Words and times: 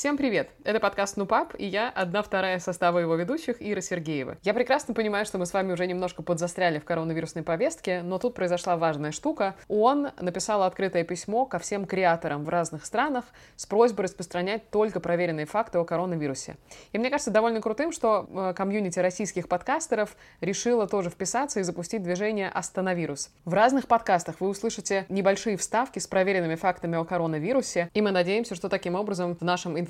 Всем 0.00 0.16
привет! 0.16 0.48
Это 0.64 0.80
подкаст 0.80 1.18
«Нупап», 1.18 1.54
и 1.58 1.66
я 1.66 1.90
одна 1.90 2.22
вторая 2.22 2.58
состава 2.58 3.00
его 3.00 3.16
ведущих 3.16 3.56
Ира 3.60 3.82
Сергеева. 3.82 4.38
Я 4.42 4.54
прекрасно 4.54 4.94
понимаю, 4.94 5.26
что 5.26 5.36
мы 5.36 5.44
с 5.44 5.52
вами 5.52 5.72
уже 5.72 5.86
немножко 5.86 6.22
подзастряли 6.22 6.78
в 6.78 6.86
коронавирусной 6.86 7.44
повестке, 7.44 8.00
но 8.00 8.18
тут 8.18 8.34
произошла 8.34 8.78
важная 8.78 9.12
штука. 9.12 9.56
Он 9.68 10.08
написал 10.18 10.62
открытое 10.62 11.04
письмо 11.04 11.44
ко 11.44 11.58
всем 11.58 11.84
креаторам 11.84 12.44
в 12.46 12.48
разных 12.48 12.86
странах 12.86 13.26
с 13.56 13.66
просьбой 13.66 14.04
распространять 14.04 14.70
только 14.70 15.00
проверенные 15.00 15.44
факты 15.44 15.76
о 15.76 15.84
коронавирусе. 15.84 16.56
И 16.92 16.98
мне 16.98 17.10
кажется 17.10 17.30
довольно 17.30 17.60
крутым, 17.60 17.92
что 17.92 18.26
э, 18.26 18.54
комьюнити 18.56 18.98
российских 19.00 19.48
подкастеров 19.48 20.16
решила 20.40 20.86
тоже 20.88 21.10
вписаться 21.10 21.60
и 21.60 21.62
запустить 21.62 22.02
движение 22.02 22.48
«Остановирус». 22.48 23.28
В 23.44 23.52
разных 23.52 23.86
подкастах 23.86 24.36
вы 24.40 24.48
услышите 24.48 25.04
небольшие 25.10 25.58
вставки 25.58 25.98
с 25.98 26.06
проверенными 26.06 26.54
фактами 26.54 26.96
о 26.96 27.04
коронавирусе, 27.04 27.90
и 27.92 28.00
мы 28.00 28.12
надеемся, 28.12 28.54
что 28.54 28.70
таким 28.70 28.94
образом 28.94 29.36
в 29.36 29.42
нашем 29.42 29.72
информационном 29.72 29.89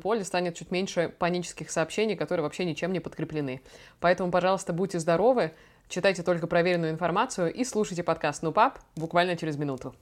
поле 0.00 0.24
станет 0.24 0.54
чуть 0.54 0.70
меньше 0.70 1.08
панических 1.18 1.70
сообщений, 1.70 2.16
которые 2.16 2.42
вообще 2.42 2.64
ничем 2.64 2.92
не 2.92 3.00
подкреплены. 3.00 3.62
Поэтому, 4.00 4.30
пожалуйста, 4.30 4.72
будьте 4.72 4.98
здоровы, 4.98 5.52
читайте 5.88 6.22
только 6.22 6.46
проверенную 6.46 6.92
информацию 6.92 7.52
и 7.52 7.64
слушайте 7.64 8.02
подкаст 8.02 8.42
«Ну, 8.42 8.52
пап» 8.52 8.78
буквально 8.96 9.36
через 9.36 9.56
минуту. 9.56 9.94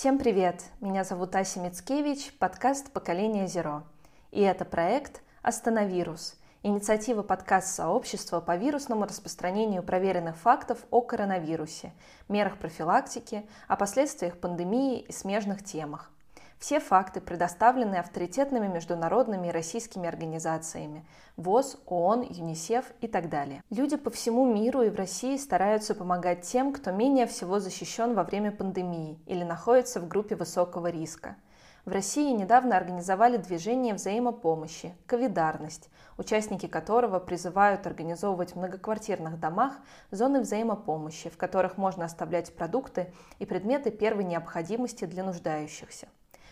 Всем 0.00 0.18
привет! 0.18 0.64
Меня 0.80 1.04
зовут 1.04 1.36
Ася 1.36 1.60
Мицкевич, 1.60 2.32
подкаст 2.38 2.90
«Поколение 2.90 3.46
Зеро». 3.46 3.82
И 4.30 4.40
это 4.40 4.64
проект 4.64 5.20
«Остановирус», 5.42 6.39
Инициатива 6.62 7.22
подкаст-сообщества 7.22 8.42
по 8.42 8.54
вирусному 8.54 9.06
распространению 9.06 9.82
проверенных 9.82 10.36
фактов 10.36 10.76
о 10.90 11.00
коронавирусе, 11.00 11.94
мерах 12.28 12.58
профилактики, 12.58 13.46
о 13.66 13.76
последствиях 13.76 14.36
пандемии 14.36 15.00
и 15.00 15.10
смежных 15.10 15.64
темах. 15.64 16.10
Все 16.58 16.78
факты 16.78 17.22
предоставлены 17.22 17.94
авторитетными 17.94 18.66
международными 18.66 19.48
и 19.48 19.50
российскими 19.50 20.06
организациями 20.06 21.06
ВОЗ, 21.38 21.78
ООН, 21.86 22.26
ЮНИСЕФ 22.28 22.84
и 23.00 23.08
так 23.08 23.30
далее. 23.30 23.62
Люди 23.70 23.96
по 23.96 24.10
всему 24.10 24.44
миру 24.44 24.82
и 24.82 24.90
в 24.90 24.96
России 24.96 25.38
стараются 25.38 25.94
помогать 25.94 26.42
тем, 26.42 26.74
кто 26.74 26.90
менее 26.92 27.26
всего 27.26 27.58
защищен 27.58 28.12
во 28.12 28.22
время 28.22 28.52
пандемии 28.52 29.18
или 29.24 29.44
находится 29.44 29.98
в 29.98 30.08
группе 30.08 30.36
высокого 30.36 30.88
риска– 30.88 31.36
в 31.84 31.92
России 31.92 32.32
недавно 32.32 32.76
организовали 32.76 33.36
движение 33.36 33.94
взаимопомощи 33.94 34.94
«Ковидарность», 35.06 35.88
участники 36.18 36.66
которого 36.66 37.18
призывают 37.20 37.86
организовывать 37.86 38.52
в 38.52 38.56
многоквартирных 38.56 39.40
домах 39.40 39.74
зоны 40.10 40.40
взаимопомощи, 40.40 41.30
в 41.30 41.36
которых 41.36 41.78
можно 41.78 42.04
оставлять 42.04 42.54
продукты 42.54 43.12
и 43.38 43.46
предметы 43.46 43.90
первой 43.90 44.24
необходимости 44.24 45.06
для 45.06 45.24
нуждающихся. 45.24 46.08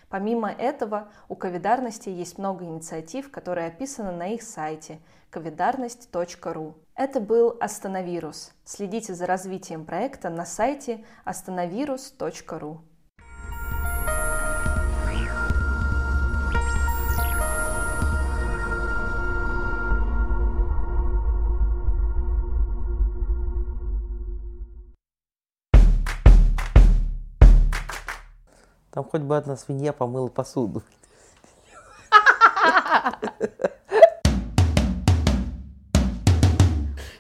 Помимо 0.09 0.51
этого, 0.51 1.09
у 1.29 1.35
Ковидарности 1.35 2.09
есть 2.09 2.39
много 2.39 2.65
инициатив, 2.65 3.31
которые 3.31 3.67
описаны 3.67 4.11
на 4.11 4.29
их 4.29 4.43
сайте 4.43 5.01
ковидарность.ру. 5.31 6.75
Это 6.95 7.21
был 7.21 7.57
Остановирус. 7.61 8.53
Следите 8.65 9.15
за 9.15 9.27
развитием 9.27 9.85
проекта 9.85 10.31
на 10.31 10.47
сайте 10.47 11.05
остановирус.ру. 11.25 12.81
Там 28.91 29.05
хоть 29.05 29.21
бы 29.21 29.37
одна 29.37 29.57
свинья 29.57 29.93
помыла 29.93 30.29
посуду. 30.29 30.83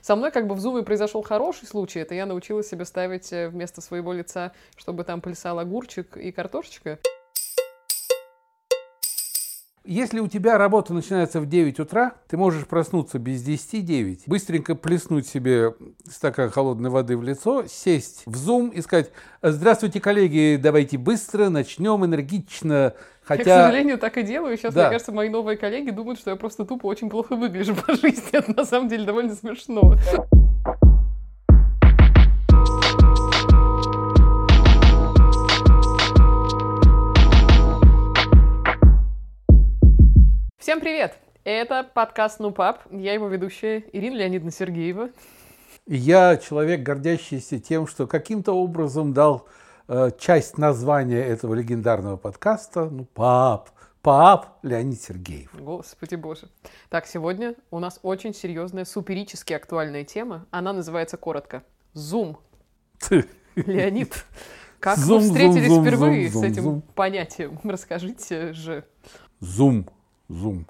Со 0.01 0.17
мной 0.17 0.31
как 0.31 0.47
бы 0.47 0.55
в 0.55 0.61
зуме 0.61 0.83
произошел 0.83 1.23
хороший 1.23 1.67
случай. 1.67 1.99
Это 1.99 2.15
я 2.15 2.25
научилась 2.25 2.67
себе 2.67 2.87
ставить 2.87 3.31
э, 3.31 3.51
вместо 3.51 3.83
своего 3.83 4.15
лица, 4.15 4.53
чтобы 4.75 5.05
там 5.05 5.21
плясал 5.21 5.59
огурчик 5.59 6.17
и 6.17 6.33
картошечка. 6.33 6.99
Если 9.91 10.21
у 10.21 10.29
тебя 10.29 10.59
работа 10.59 10.93
начинается 10.93 11.41
в 11.41 11.47
9 11.47 11.81
утра, 11.81 12.13
ты 12.29 12.37
можешь 12.37 12.67
проснуться 12.67 13.19
без 13.19 13.43
10 13.43 13.87
9, 13.87 14.25
быстренько 14.27 14.75
плеснуть 14.75 15.27
себе 15.27 15.77
стакан 16.07 16.51
холодной 16.51 16.91
воды 16.91 17.17
в 17.17 17.23
лицо, 17.23 17.65
сесть 17.67 18.25
в 18.27 18.35
Zoom 18.35 18.71
и 18.75 18.83
сказать 18.83 19.11
«Здравствуйте, 19.41 19.99
коллеги, 19.99 20.61
давайте 20.63 20.99
быстро, 20.99 21.49
начнем 21.49 22.05
энергично». 22.05 22.93
Хотя... 23.23 23.43
Я, 23.43 23.45
к 23.45 23.65
сожалению, 23.65 23.97
так 23.97 24.19
и 24.19 24.23
делаю. 24.25 24.59
Сейчас, 24.59 24.75
да. 24.75 24.83
мне 24.83 24.91
кажется, 24.91 25.13
мои 25.13 25.31
новые 25.31 25.57
коллеги 25.57 25.89
думают, 25.89 26.19
что 26.19 26.33
я 26.33 26.37
просто 26.37 26.67
тупо 26.67 26.85
очень 26.85 27.09
плохо 27.09 27.35
выгляжу 27.35 27.75
по 27.87 27.95
жизни. 27.95 28.29
Это 28.33 28.55
на 28.55 28.67
самом 28.67 28.91
деле 28.91 29.07
довольно 29.07 29.35
смешно. 29.35 29.95
Всем 40.69 40.81
привет! 40.81 41.15
Это 41.45 41.83
подкаст 41.83 42.41
«Ну, 42.41 42.51
пап». 42.51 42.83
Я 42.91 43.15
его 43.15 43.27
ведущая 43.29 43.85
Ирина 43.95 44.17
Леонидовна 44.17 44.51
Сергеева. 44.51 45.09
Я 45.87 46.37
человек, 46.37 46.83
гордящийся 46.83 47.59
тем, 47.59 47.87
что 47.87 48.07
каким-то 48.07 48.53
образом 48.53 49.15
дал 49.15 49.49
э, 49.89 50.11
часть 50.19 50.59
названия 50.59 51.25
этого 51.25 51.55
легендарного 51.55 52.19
подкаста 52.19 52.85
«Ну, 52.85 53.07
пап». 53.07 53.71
Пап 54.03 54.59
Леонид 54.63 55.01
Сергеев. 55.01 55.51
Господи 55.59 56.17
боже. 56.17 56.51
Так, 56.91 57.07
сегодня 57.07 57.55
у 57.71 57.79
нас 57.79 57.99
очень 58.03 58.35
серьезная, 58.35 58.85
суперически 58.85 59.55
актуальная 59.55 60.05
тема. 60.05 60.45
Она 60.51 60.75
называется 60.75 61.17
коротко 61.17 61.63
«Зум». 61.95 62.37
Леонид, 63.57 64.23
как 64.81 64.99
zoom, 64.99 65.21
вы 65.21 65.21
встретились 65.21 65.71
zoom, 65.71 65.81
впервые 65.81 66.29
zoom, 66.29 66.41
с 66.41 66.43
этим 66.43 66.83
понятием? 66.95 67.59
Расскажите 67.65 68.53
же. 68.53 68.85
Зум. 69.41 69.89
Zoom. 70.29 70.65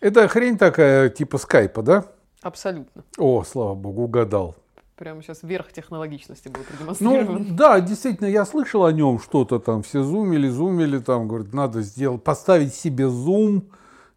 Это 0.00 0.28
хрень 0.28 0.58
такая, 0.58 1.08
типа 1.08 1.38
скайпа, 1.38 1.82
да? 1.82 2.04
Абсолютно. 2.42 3.02
О, 3.18 3.42
слава 3.44 3.74
богу, 3.74 4.02
угадал. 4.02 4.54
Прямо 4.96 5.22
сейчас 5.22 5.42
верх 5.42 5.72
технологичности 5.72 6.48
будет 6.48 6.66
продемонстрирован. 6.66 7.46
Ну, 7.48 7.54
да, 7.56 7.80
действительно, 7.80 8.28
я 8.28 8.46
слышал 8.46 8.84
о 8.84 8.92
нем 8.92 9.20
что-то 9.20 9.58
там, 9.58 9.82
все 9.82 10.02
зумили, 10.02 10.48
зумили, 10.48 10.98
там, 10.98 11.28
говорят, 11.28 11.52
надо 11.52 11.82
сделать, 11.82 12.22
поставить 12.22 12.74
себе 12.74 13.08
зум. 13.08 13.64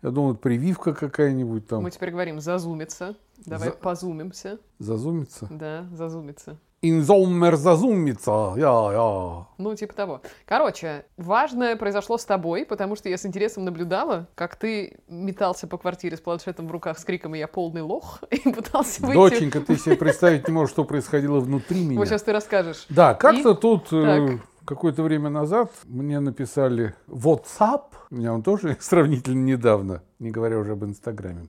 Я 0.02 0.12
думаю, 0.12 0.36
прививка 0.36 0.94
какая-нибудь 0.94 1.68
там. 1.68 1.84
Мы 1.84 1.92
теперь 1.92 2.12
говорим 2.12 2.40
зазумиться. 2.40 3.16
Давай 3.46 3.70
За... 3.70 3.76
позумимся. 3.76 4.60
Зазумиться? 4.80 5.48
Да, 5.50 5.86
зазумиться. 5.92 6.58
Инзоммер 6.82 7.56
зазумится, 7.56 8.54
я, 8.56 8.92
я. 8.92 9.48
Ну, 9.58 9.76
типа 9.76 9.94
того. 9.94 10.22
Короче, 10.46 11.06
важное 11.18 11.76
произошло 11.76 12.18
с 12.18 12.24
тобой, 12.24 12.66
потому 12.66 12.96
что 12.96 13.10
я 13.10 13.18
с 13.18 13.26
интересом 13.26 13.66
наблюдала, 13.66 14.28
как 14.36 14.56
ты 14.56 14.98
метался 15.10 15.68
по 15.68 15.78
квартире 15.78 16.16
с 16.16 16.22
планшетом 16.22 16.68
в 16.68 16.72
руках 16.72 16.98
с 16.98 17.04
криком 17.04 17.34
«Я 17.34 17.48
полный 17.48 17.82
лох» 17.82 18.24
и 18.32 18.40
пытался 18.50 19.06
выйти. 19.06 19.18
Доченька, 19.18 19.62
ты 19.62 19.76
себе 19.76 19.96
представить 19.98 20.48
не 20.48 20.54
можешь, 20.54 20.72
что 20.72 20.86
происходило 20.86 21.40
внутри 21.40 21.84
меня. 21.84 22.00
Вот 22.00 22.08
сейчас 22.08 22.24
ты 22.24 22.32
расскажешь. 22.32 22.86
Да, 22.90 23.14
как-то 23.14 23.52
и... 23.52 23.56
тут... 23.56 23.92
Э, 23.92 24.38
какое-то 24.70 25.02
время 25.02 25.30
назад 25.30 25.72
мне 25.86 26.20
написали 26.20 26.94
WhatsApp, 27.08 27.86
у 28.12 28.16
меня 28.16 28.34
он 28.34 28.44
тоже 28.44 28.78
сравнительно 28.80 29.44
недавно, 29.44 30.04
не 30.20 30.32
говоря 30.32 30.60
уже 30.60 30.74
об 30.74 30.86
Инстаграме. 30.86 31.48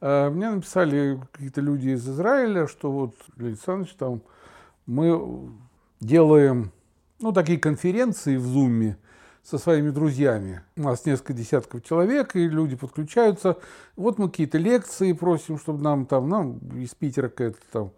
Э, 0.00 0.30
мне 0.30 0.50
написали 0.50 1.20
какие-то 1.32 1.60
люди 1.60 1.90
из 1.90 2.08
Израиля, 2.08 2.66
что 2.66 2.90
вот, 2.90 3.14
Леонид 3.36 3.58
Александрович, 3.58 3.94
там 3.94 4.22
мы 4.86 5.50
делаем 6.00 6.72
ну, 7.20 7.32
такие 7.32 7.58
конференции 7.58 8.36
в 8.36 8.46
Зуме 8.46 8.96
со 9.42 9.58
своими 9.58 9.90
друзьями. 9.90 10.62
У 10.76 10.82
нас 10.82 11.06
несколько 11.06 11.32
десятков 11.32 11.82
человек, 11.82 12.36
и 12.36 12.46
люди 12.48 12.76
подключаются. 12.76 13.56
Вот 13.96 14.18
мы 14.18 14.28
какие-то 14.28 14.58
лекции 14.58 15.12
просим, 15.12 15.58
чтобы 15.58 15.82
нам 15.82 16.06
там, 16.06 16.28
нам 16.28 16.58
из 16.76 16.94
Питера 16.94 17.28
какая-то 17.28 17.58
там 17.72 17.90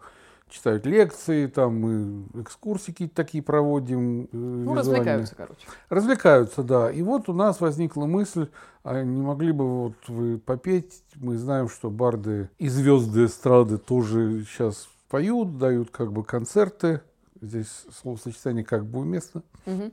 читают 0.51 0.85
лекции, 0.87 1.47
там 1.47 1.81
мы 1.81 2.43
экскурсии 2.43 2.93
какие-то 2.93 3.15
такие 3.15 3.43
проводим. 3.43 4.25
Э, 4.25 4.27
ну, 4.33 4.75
развлекаются, 4.75 5.35
короче. 5.35 5.67
Развлекаются, 5.89 6.63
да. 6.63 6.91
И 6.91 7.03
вот 7.03 7.29
у 7.29 7.33
нас 7.33 7.61
возникла 7.61 8.07
мысль, 8.07 8.49
а 8.83 9.03
не 9.03 9.23
могли 9.23 9.53
бы 9.53 9.85
вот 9.85 9.95
вы 10.09 10.39
попеть? 10.39 11.03
Мы 11.17 11.39
знаем, 11.39 11.69
что 11.69 11.91
барды 11.91 12.51
и 12.59 12.69
звезды 12.69 13.27
эстрады 13.27 13.79
тоже 13.79 14.45
сейчас 14.45 14.89
поют, 15.09 15.59
дают 15.59 15.91
как 15.91 16.13
бы 16.13 16.25
концерты. 16.25 17.01
Здесь 17.41 17.87
словосочетание 17.91 18.65
как 18.65 18.85
бы 18.85 19.01
уместно. 19.01 19.43
Угу. 19.67 19.93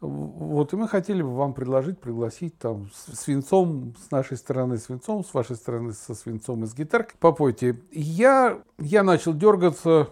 Вот, 0.00 0.72
и 0.72 0.76
мы 0.76 0.86
хотели 0.86 1.22
бы 1.22 1.34
вам 1.34 1.54
предложить, 1.54 1.98
пригласить 1.98 2.58
там 2.58 2.90
свинцом 2.92 3.94
с 4.06 4.10
нашей 4.10 4.36
стороны, 4.36 4.76
свинцом, 4.76 5.24
с 5.24 5.32
вашей 5.32 5.56
стороны 5.56 5.92
со 5.92 6.14
свинцом 6.14 6.64
из 6.64 6.74
гитарки. 6.74 7.14
Попойте. 7.18 7.80
Я, 7.90 8.58
я 8.78 9.02
начал 9.02 9.32
дергаться, 9.32 10.10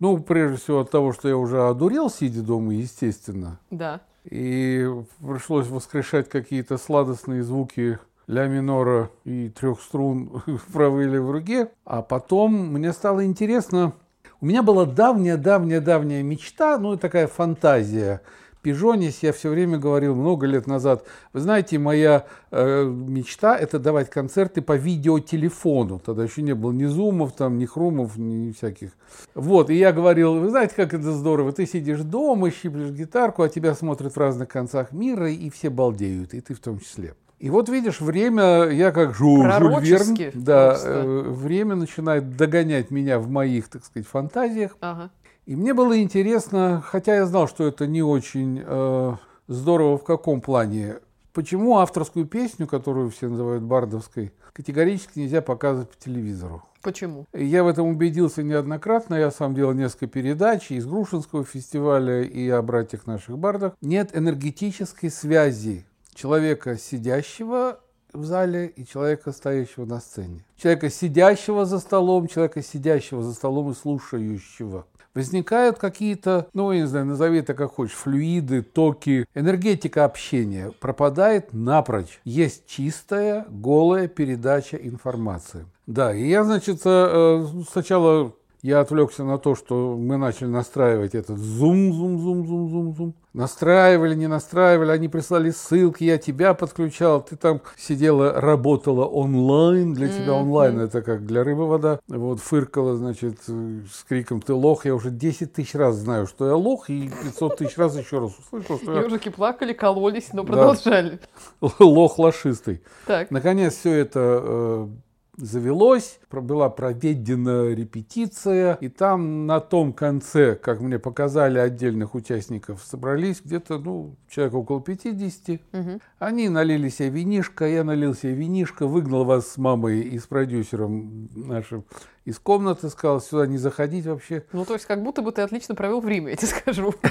ну, 0.00 0.18
прежде 0.18 0.58
всего 0.58 0.80
от 0.80 0.90
того, 0.90 1.12
что 1.12 1.28
я 1.28 1.36
уже 1.36 1.66
одурел, 1.66 2.10
сидя 2.10 2.42
дома, 2.42 2.74
естественно. 2.74 3.58
Да. 3.70 4.02
И 4.24 4.86
пришлось 5.20 5.68
воскрешать 5.68 6.28
какие-то 6.28 6.76
сладостные 6.76 7.42
звуки 7.42 7.98
ля 8.26 8.48
минора 8.48 9.10
и 9.24 9.48
трех 9.48 9.80
струн 9.80 10.42
в 10.46 10.72
правой 10.72 11.04
или 11.04 11.16
в 11.16 11.30
руке. 11.30 11.70
А 11.84 12.02
потом 12.02 12.52
мне 12.52 12.92
стало 12.92 13.24
интересно, 13.24 13.94
у 14.42 14.46
меня 14.46 14.62
была 14.62 14.84
давняя-давняя-давняя 14.84 16.22
мечта, 16.22 16.76
ну, 16.76 16.98
такая 16.98 17.28
фантазия– 17.28 18.20
Пижонис 18.66 19.22
я 19.22 19.32
все 19.32 19.50
время 19.50 19.78
говорил 19.78 20.16
много 20.16 20.44
лет 20.44 20.66
назад. 20.66 21.04
Вы 21.32 21.38
знаете, 21.38 21.78
моя 21.78 22.26
э, 22.50 22.82
мечта 22.84 23.56
это 23.56 23.78
давать 23.78 24.10
концерты 24.10 24.60
по 24.60 24.72
видеотелефону. 24.72 26.00
Тогда 26.00 26.24
еще 26.24 26.42
не 26.42 26.52
было 26.52 26.72
ни 26.72 26.86
зумов, 26.86 27.36
там, 27.36 27.58
ни 27.58 27.64
хрумов, 27.64 28.16
ни 28.16 28.50
всяких. 28.50 28.90
Вот, 29.36 29.70
и 29.70 29.76
я 29.76 29.92
говорил, 29.92 30.40
вы 30.40 30.50
знаете, 30.50 30.74
как 30.74 30.94
это 30.94 31.12
здорово. 31.12 31.52
Ты 31.52 31.64
сидишь 31.64 32.00
дома, 32.00 32.50
щиплешь 32.50 32.90
гитарку, 32.90 33.44
а 33.44 33.48
тебя 33.48 33.72
смотрят 33.72 34.14
в 34.14 34.18
разных 34.18 34.48
концах 34.48 34.90
мира, 34.90 35.30
и 35.30 35.48
все 35.48 35.70
балдеют, 35.70 36.34
и 36.34 36.40
ты 36.40 36.52
в 36.52 36.58
том 36.58 36.80
числе. 36.80 37.14
И 37.38 37.50
вот 37.50 37.68
видишь, 37.68 38.00
время, 38.00 38.68
я 38.68 38.90
как 38.90 39.14
Жу, 39.14 39.44
Жюль 39.44 39.84
Верн, 39.84 40.16
да, 40.34 40.76
э, 40.76 41.22
время 41.28 41.76
начинает 41.76 42.36
догонять 42.36 42.90
меня 42.90 43.20
в 43.20 43.28
моих, 43.28 43.68
так 43.68 43.84
сказать, 43.84 44.08
фантазиях. 44.08 44.76
Ага. 44.80 45.12
И 45.46 45.54
мне 45.54 45.74
было 45.74 46.02
интересно, 46.02 46.82
хотя 46.84 47.14
я 47.14 47.26
знал, 47.26 47.46
что 47.46 47.68
это 47.68 47.86
не 47.86 48.02
очень 48.02 48.60
э, 48.66 49.14
здорово 49.46 49.96
в 49.96 50.02
каком 50.02 50.40
плане, 50.40 50.96
почему 51.32 51.78
авторскую 51.78 52.26
песню, 52.26 52.66
которую 52.66 53.10
все 53.10 53.28
называют 53.28 53.62
бардовской, 53.62 54.32
категорически 54.52 55.20
нельзя 55.20 55.42
показывать 55.42 55.90
по 55.90 55.96
телевизору. 56.04 56.64
Почему? 56.82 57.26
Я 57.32 57.62
в 57.62 57.68
этом 57.68 57.86
убедился 57.86 58.42
неоднократно. 58.42 59.14
Я 59.14 59.30
сам 59.30 59.54
делал 59.54 59.72
несколько 59.72 60.08
передач 60.08 60.72
из 60.72 60.84
Грушинского 60.84 61.44
фестиваля 61.44 62.22
и 62.22 62.48
о 62.48 62.60
братьях 62.62 63.06
наших 63.06 63.38
бардах. 63.38 63.74
Нет 63.80 64.16
энергетической 64.16 65.10
связи 65.10 65.86
человека, 66.12 66.76
сидящего 66.76 67.78
в 68.12 68.24
зале, 68.24 68.66
и 68.66 68.84
человека, 68.84 69.30
стоящего 69.30 69.84
на 69.84 70.00
сцене. 70.00 70.44
Человека, 70.56 70.90
сидящего 70.90 71.66
за 71.66 71.78
столом, 71.78 72.26
человека, 72.26 72.62
сидящего 72.62 73.22
за 73.22 73.32
столом 73.32 73.70
и 73.70 73.74
слушающего 73.74 74.86
возникают 75.16 75.78
какие-то, 75.78 76.46
ну, 76.52 76.70
я 76.70 76.82
не 76.82 76.86
знаю, 76.86 77.06
назови 77.06 77.38
это 77.38 77.54
как 77.54 77.72
хочешь, 77.72 77.96
флюиды, 77.96 78.62
токи, 78.62 79.26
энергетика 79.34 80.04
общения 80.04 80.72
пропадает 80.78 81.52
напрочь. 81.52 82.20
Есть 82.24 82.66
чистая, 82.66 83.46
голая 83.48 84.08
передача 84.08 84.76
информации. 84.76 85.66
Да, 85.86 86.14
и 86.14 86.28
я, 86.28 86.44
значит, 86.44 86.82
э, 86.84 87.46
сначала 87.70 88.34
я 88.66 88.80
отвлекся 88.80 89.22
на 89.22 89.38
то, 89.38 89.54
что 89.54 89.96
мы 89.96 90.16
начали 90.16 90.48
настраивать 90.48 91.14
этот 91.14 91.38
зум, 91.38 91.92
зум, 91.92 92.18
зум, 92.18 92.46
зум, 92.48 92.68
зум, 92.68 92.94
зум. 92.96 93.14
Настраивали, 93.32 94.14
не 94.16 94.26
настраивали, 94.26 94.90
они 94.90 95.08
прислали 95.08 95.50
ссылки, 95.50 96.02
я 96.02 96.18
тебя 96.18 96.52
подключал, 96.52 97.22
ты 97.22 97.36
там 97.36 97.60
сидела, 97.76 98.40
работала 98.40 99.04
онлайн, 99.04 99.92
для 99.92 100.08
тебя 100.08 100.32
mm-hmm. 100.32 100.40
онлайн 100.40 100.80
это 100.80 101.02
как 101.02 101.26
для 101.26 101.44
рыбы 101.44 101.68
вода. 101.68 102.00
Вот 102.08 102.40
фыркала, 102.40 102.96
значит, 102.96 103.38
с 103.46 104.04
криком 104.08 104.40
«ты 104.40 104.52
лох», 104.52 104.84
я 104.84 104.96
уже 104.96 105.10
10 105.10 105.52
тысяч 105.52 105.74
раз 105.74 105.96
знаю, 105.96 106.26
что 106.26 106.46
я 106.46 106.56
лох, 106.56 106.90
и 106.90 107.08
500 107.22 107.58
тысяч 107.58 107.78
раз 107.78 107.96
еще 107.96 108.18
раз 108.18 108.32
услышал, 108.36 108.78
что 108.78 109.00
Ежики 109.00 109.28
я... 109.28 109.32
плакали, 109.32 109.74
кололись, 109.74 110.32
но 110.32 110.42
продолжали. 110.42 111.20
Лох 111.78 112.18
лошистый. 112.18 112.82
Наконец 113.30 113.76
все 113.76 113.92
это 113.92 114.40
э, 114.42 114.88
завелось, 115.36 116.18
была 116.30 116.68
проведена 116.68 117.72
репетиция, 117.72 118.74
и 118.80 118.88
там 118.88 119.46
на 119.46 119.60
том 119.60 119.92
конце, 119.92 120.54
как 120.54 120.80
мне 120.80 120.98
показали 120.98 121.58
отдельных 121.58 122.14
участников, 122.14 122.82
собрались 122.82 123.40
где-то, 123.44 123.78
ну, 123.78 124.16
человек 124.28 124.54
около 124.54 124.80
50. 124.80 125.60
Угу. 125.72 126.00
Они 126.18 126.48
налили 126.48 126.88
себе 126.88 127.08
винишко, 127.08 127.66
я 127.66 127.84
налил 127.84 128.14
себе 128.14 128.34
винишко, 128.34 128.86
выгнал 128.86 129.24
вас 129.24 129.48
с 129.48 129.56
мамой 129.56 130.00
и 130.00 130.18
с 130.18 130.26
продюсером 130.26 131.28
нашим 131.34 131.84
из 132.24 132.38
комнаты, 132.38 132.90
сказал, 132.90 133.20
сюда 133.20 133.46
не 133.46 133.56
заходить 133.56 134.06
вообще. 134.06 134.44
Ну, 134.52 134.64
то 134.64 134.74
есть, 134.74 134.84
как 134.86 135.02
будто 135.02 135.22
бы 135.22 135.32
ты 135.32 135.42
отлично 135.42 135.74
провел 135.74 136.00
время, 136.00 136.30
я 136.30 136.36
тебе 136.36 136.48
скажу. 136.48 136.94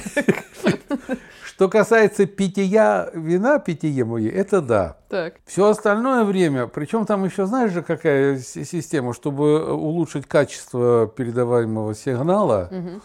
Что 1.55 1.69
касается 1.69 2.25
питья 2.25 3.09
вина, 3.13 3.59
питье 3.59 4.03
мое, 4.03 4.29
это 4.29 4.59
да. 4.61 4.97
Так. 5.07 5.35
Все 5.45 5.69
остальное 5.69 6.25
время, 6.25 6.67
причем 6.67 7.05
там 7.05 7.23
еще, 7.23 7.45
знаешь 7.45 7.71
же, 7.71 7.81
какая 7.81 8.39
система, 8.39 9.13
чтобы 9.13 9.73
улучшить 9.73 10.27
качество 10.27 11.07
передаваемого 11.07 11.95
сигнала, 11.95 12.67
угу. 12.69 13.01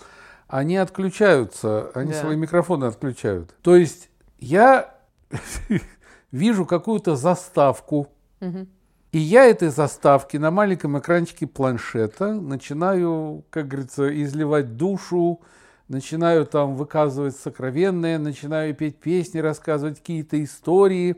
они 0.49 0.79
отключаются, 0.79 1.93
они 1.95 2.11
да. 2.11 2.19
свои 2.19 2.35
микрофоны 2.35 2.87
отключают. 2.87 3.55
То 3.63 3.77
есть 3.77 4.11
я 4.41 4.97
вижу 6.33 6.67
какую-то 6.67 7.15
заставку, 7.15 8.09
угу. 8.41 8.67
И 9.13 9.19
я 9.19 9.47
этой 9.47 9.71
заставки 9.71 10.37
на 10.37 10.53
маленьком 10.53 10.97
экранчике 10.97 11.49
планшета 11.49 12.33
начинаю, 12.33 13.45
как 13.51 13.67
говорится, 13.67 14.09
изливать 14.23 14.77
душу, 14.77 15.41
начинаю 15.91 16.47
там 16.47 16.77
выказывать 16.77 17.37
сокровенное, 17.37 18.19
начинаю 18.19 18.75
петь 18.75 18.97
песни, 18.97 19.41
рассказывать 19.41 19.99
какие-то 19.99 20.43
истории. 20.43 21.17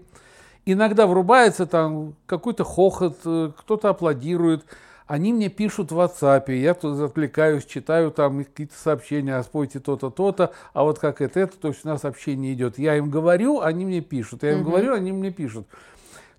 Иногда 0.64 1.06
врубается 1.06 1.66
там 1.66 2.14
какой-то 2.26 2.64
хохот, 2.64 3.18
э, 3.24 3.50
кто-то 3.56 3.90
аплодирует. 3.90 4.64
Они 5.06 5.32
мне 5.32 5.50
пишут 5.50 5.92
в 5.92 5.98
WhatsApp, 5.98 6.50
я 6.54 6.72
тут 6.72 6.98
отвлекаюсь, 6.98 7.66
читаю 7.66 8.10
там 8.10 8.44
какие-то 8.44 8.74
сообщения, 8.74 9.36
а 9.36 9.42
спойте 9.42 9.78
то-то, 9.78 10.08
то-то, 10.08 10.52
а 10.72 10.84
вот 10.84 10.98
как 10.98 11.20
это, 11.20 11.40
это, 11.40 11.58
то 11.58 11.68
есть 11.68 11.84
у 11.84 11.88
нас 11.88 12.00
сообщение 12.00 12.54
идет. 12.54 12.78
Я 12.78 12.96
им 12.96 13.10
говорю, 13.10 13.60
они 13.60 13.84
мне 13.84 14.00
пишут, 14.00 14.42
я 14.42 14.52
им 14.52 14.62
угу. 14.62 14.70
говорю, 14.70 14.94
они 14.94 15.12
мне 15.12 15.30
пишут. 15.30 15.66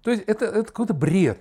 То 0.02 0.10
есть 0.10 0.24
это, 0.26 0.46
это 0.46 0.64
какой-то 0.64 0.96
бред. 0.96 1.40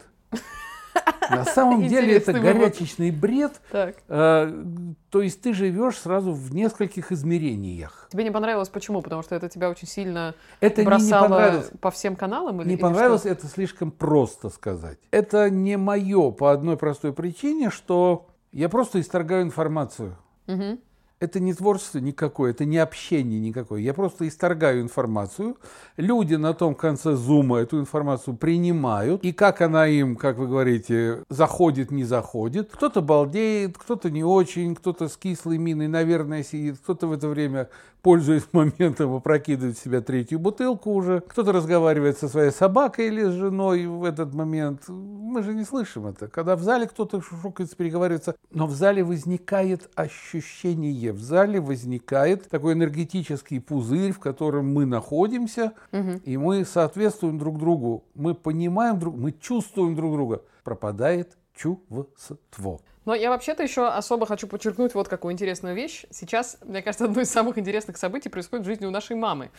На 1.31 1.45
самом 1.45 1.87
деле 1.87 2.17
это 2.17 2.33
горячечный 2.33 3.11
бред. 3.11 3.61
Э, 3.73 4.65
то 5.11 5.23
есть 5.23 5.41
ты 5.41 5.55
живешь 5.55 5.97
сразу 5.99 6.33
в 6.33 6.55
нескольких 6.55 7.13
измерениях. 7.13 8.09
Тебе 8.11 8.25
не 8.25 8.31
понравилось 8.31 8.69
почему? 8.69 9.03
Потому 9.03 9.23
что 9.23 9.35
это 9.35 9.49
тебя 9.49 9.71
очень 9.71 9.89
сильно 9.89 10.35
это 10.61 10.83
бросало 10.83 11.65
по 11.81 11.91
всем 11.91 12.17
каналам? 12.17 12.61
Или, 12.63 12.71
не 12.71 12.77
понравилось, 12.77 13.25
это 13.25 13.47
слишком 13.47 13.91
просто 13.91 14.49
сказать. 14.51 14.99
Это 15.11 15.51
не 15.51 15.77
мое 15.77 16.31
по 16.31 16.53
одной 16.53 16.77
простой 16.77 17.13
причине, 17.13 17.71
что 17.71 18.29
я 18.53 18.69
просто 18.69 19.01
исторгаю 19.01 19.43
информацию. 19.43 20.17
Угу 20.47 20.79
это 21.23 21.39
не 21.39 21.55
творчество 21.55 21.99
никакое, 21.99 22.51
это 22.51 22.65
не 22.65 22.79
общение 22.79 23.39
никакое. 23.39 23.81
Я 23.81 23.95
просто 23.95 24.27
исторгаю 24.27 24.83
информацию. 24.83 25.57
Люди 25.97 26.35
на 26.35 26.53
том 26.53 26.75
конце 26.75 27.15
зума 27.15 27.61
эту 27.61 27.79
информацию 27.79 28.37
принимают. 28.37 29.23
И 29.25 29.33
как 29.33 29.61
она 29.61 29.87
им, 29.87 30.17
как 30.17 30.37
вы 30.37 30.49
говорите, 30.49 31.23
заходит, 31.31 31.93
не 31.93 32.03
заходит. 32.03 32.71
Кто-то 32.73 33.03
балдеет, 33.03 33.79
кто-то 33.79 34.11
не 34.11 34.25
очень, 34.25 34.75
кто-то 34.75 35.07
с 35.07 35.17
кислой 35.17 35.59
миной, 35.59 35.87
наверное, 35.87 36.43
сидит, 36.43 36.79
кто-то 36.79 37.07
в 37.07 37.13
это 37.13 37.29
время 37.29 37.69
пользуясь 38.03 38.47
моментом, 38.53 39.15
опрокидывает 39.15 39.79
в 39.79 39.83
себя 39.83 40.01
третью 40.01 40.39
бутылку 40.39 40.93
уже. 40.93 41.21
Кто-то 41.21 41.53
разговаривает 41.53 42.19
со 42.19 42.29
своей 42.29 42.51
собакой 42.51 43.07
или 43.07 43.25
с 43.25 43.33
женой 43.33 43.87
в 43.87 44.05
этот 44.05 44.35
момент. 44.35 44.89
Мы 44.89 45.43
же 45.43 45.55
не 45.55 45.65
слышим 45.65 46.07
это. 46.07 46.29
Когда 46.29 46.57
в 46.57 46.63
зале 46.63 46.87
кто-то 46.87 47.23
шушукается, 47.23 47.77
переговаривается, 47.77 48.35
но 48.51 48.67
в 48.67 48.73
зале 48.73 49.03
возникает 49.05 49.89
ощущение, 49.95 50.93
в 51.13 51.21
зале 51.21 51.61
возникает 51.61 52.49
такой 52.49 52.73
энергетический 52.73 53.61
пузырь, 53.61 54.13
в 54.13 54.19
котором 54.19 54.73
мы 54.73 54.87
находимся, 54.87 55.73
угу. 55.93 56.21
и 56.25 56.37
мы 56.37 56.65
соответствуем 56.65 57.39
друг 57.39 57.59
другу. 57.59 58.05
Мы 58.15 58.35
понимаем 58.35 58.99
друг, 58.99 59.17
мы 59.17 59.33
чувствуем 59.33 59.95
друг 59.95 60.13
друга. 60.13 60.43
Пропадает 60.65 61.37
чувство. 61.55 62.81
Но 63.05 63.15
я 63.15 63.31
вообще-то 63.31 63.63
еще 63.63 63.89
особо 63.89 64.27
хочу 64.27 64.47
подчеркнуть 64.47 64.95
вот 64.95 65.09
какую 65.09 65.33
интересную 65.33 65.75
вещь. 65.75 66.05
Сейчас, 66.11 66.59
мне 66.65 66.83
кажется, 66.83 67.07
одно 67.07 67.21
из 67.21 67.31
самых 67.31 67.59
интересных 67.59 67.97
событий 67.97 68.29
происходит 68.29 68.65
в 68.65 68.69
жизни 68.69 68.87
у 68.87 68.91
нашей 68.91 69.17
мамы. 69.17 69.51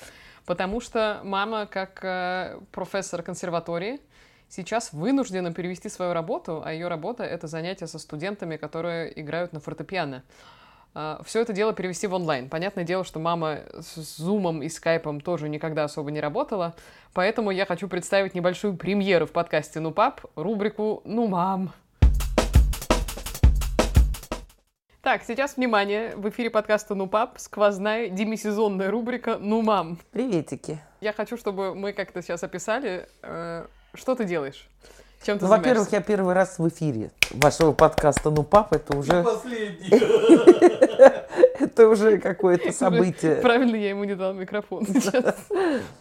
Потому 0.46 0.80
что 0.80 1.22
мама, 1.24 1.66
как 1.66 2.00
э, 2.04 2.60
профессор 2.72 3.22
консерватории, 3.22 4.00
сейчас 4.48 4.94
вынуждена 4.94 5.54
перевести 5.54 5.90
свою 5.90 6.14
работу, 6.14 6.62
а 6.64 6.72
ее 6.72 6.88
работа— 6.88 7.24
это 7.26 7.48
занятие 7.48 7.88
со 7.88 8.00
студентами, 8.00 8.56
которые 8.56 9.20
играют 9.20 9.52
на 9.52 9.60
фортепиано. 9.60 10.24
Uh, 10.96 11.24
все 11.26 11.42
это 11.42 11.54
дело 11.54 11.74
перевести 11.74 12.06
в 12.06 12.14
онлайн. 12.14 12.50
Понятное 12.50 12.84
дело, 12.84 13.04
что 13.04 13.20
мама 13.20 13.62
с 13.80 14.18
зумом 14.18 14.62
и 14.62 14.70
скайпом 14.70 15.22
тоже 15.22 15.50
никогда 15.50 15.86
особо 15.86 16.12
не 16.12 16.22
работала, 16.22 16.76
поэтому 17.14 17.50
я 17.50 17.66
хочу 17.66 17.88
представить 17.88 18.36
небольшую 18.36 18.78
премьеру 18.78 19.26
в 19.26 19.32
подкасте 19.32 19.80
«Ну, 19.80 19.90
пап», 19.92 20.22
рубрику 20.36 21.02
«Ну, 21.04 21.26
мам». 21.26 21.74
Так, 25.02 25.24
сейчас, 25.28 25.58
внимание, 25.58 26.16
в 26.16 26.30
эфире 26.30 26.52
подкаста 26.52 26.94
«Ну, 26.94 27.08
пап» 27.08 27.38
сквозная 27.38 28.10
демисезонная 28.10 28.92
рубрика 28.92 29.38
«Ну, 29.40 29.64
мам». 29.64 29.98
Приветики. 30.12 30.80
Я 31.02 31.12
хочу, 31.12 31.38
чтобы 31.38 31.74
мы 31.74 31.92
как-то 31.92 32.22
сейчас 32.22 32.44
описали, 32.44 33.10
э, 33.24 33.66
что 33.96 34.14
ты 34.16 34.26
делаешь, 34.26 34.70
чем 35.26 35.40
ты 35.40 35.46
Ну, 35.46 35.52
во-первых, 35.52 35.92
я 35.92 36.02
первый 36.02 36.34
раз 36.34 36.60
в 36.60 36.70
эфире 36.70 37.12
вашего 37.32 37.72
подкаста 37.72 38.30
«Ну, 38.30 38.44
пап», 38.44 38.74
это 38.74 38.96
уже, 38.96 39.24
Последний. 39.24 40.80
это 41.74 41.90
уже 41.90 42.20
какое-то 42.20 42.72
событие. 42.72 43.36
Правильно, 43.38 43.76
я 43.76 43.90
ему 43.90 44.04
не 44.04 44.16
дал 44.16 44.34
микрофон 44.34 44.86
сейчас. 44.86 45.36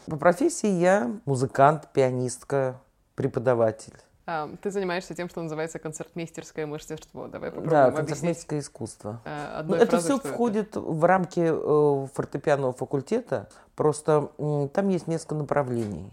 По 0.07 0.17
профессии 0.17 0.69
я 0.69 1.11
музыкант, 1.25 1.89
пианистка, 1.93 2.81
преподаватель. 3.15 3.95
А, 4.25 4.49
ты 4.63 4.71
занимаешься 4.71 5.15
тем, 5.15 5.29
что 5.29 5.43
называется 5.43 5.79
концертмейстерское 5.81 6.67
мастерство. 6.67 7.27
Давай 7.27 7.51
Да, 7.51 7.57
попробуем 7.57 7.87
объяснить 7.89 8.07
концертмейское 8.07 8.59
искусство. 8.61 9.21
э, 9.25 9.63
Ну, 9.67 9.75
это 9.75 9.99
все 9.99 10.19
входит 10.19 10.77
в 10.77 11.05
рамки 11.05 11.41
э, 11.45 12.07
фортепианного 12.15 12.73
факультета. 12.73 13.49
Просто 13.75 14.31
м, 14.39 14.69
там 14.69 14.89
есть 14.91 15.09
несколько 15.09 15.35
направлений. 15.35 16.09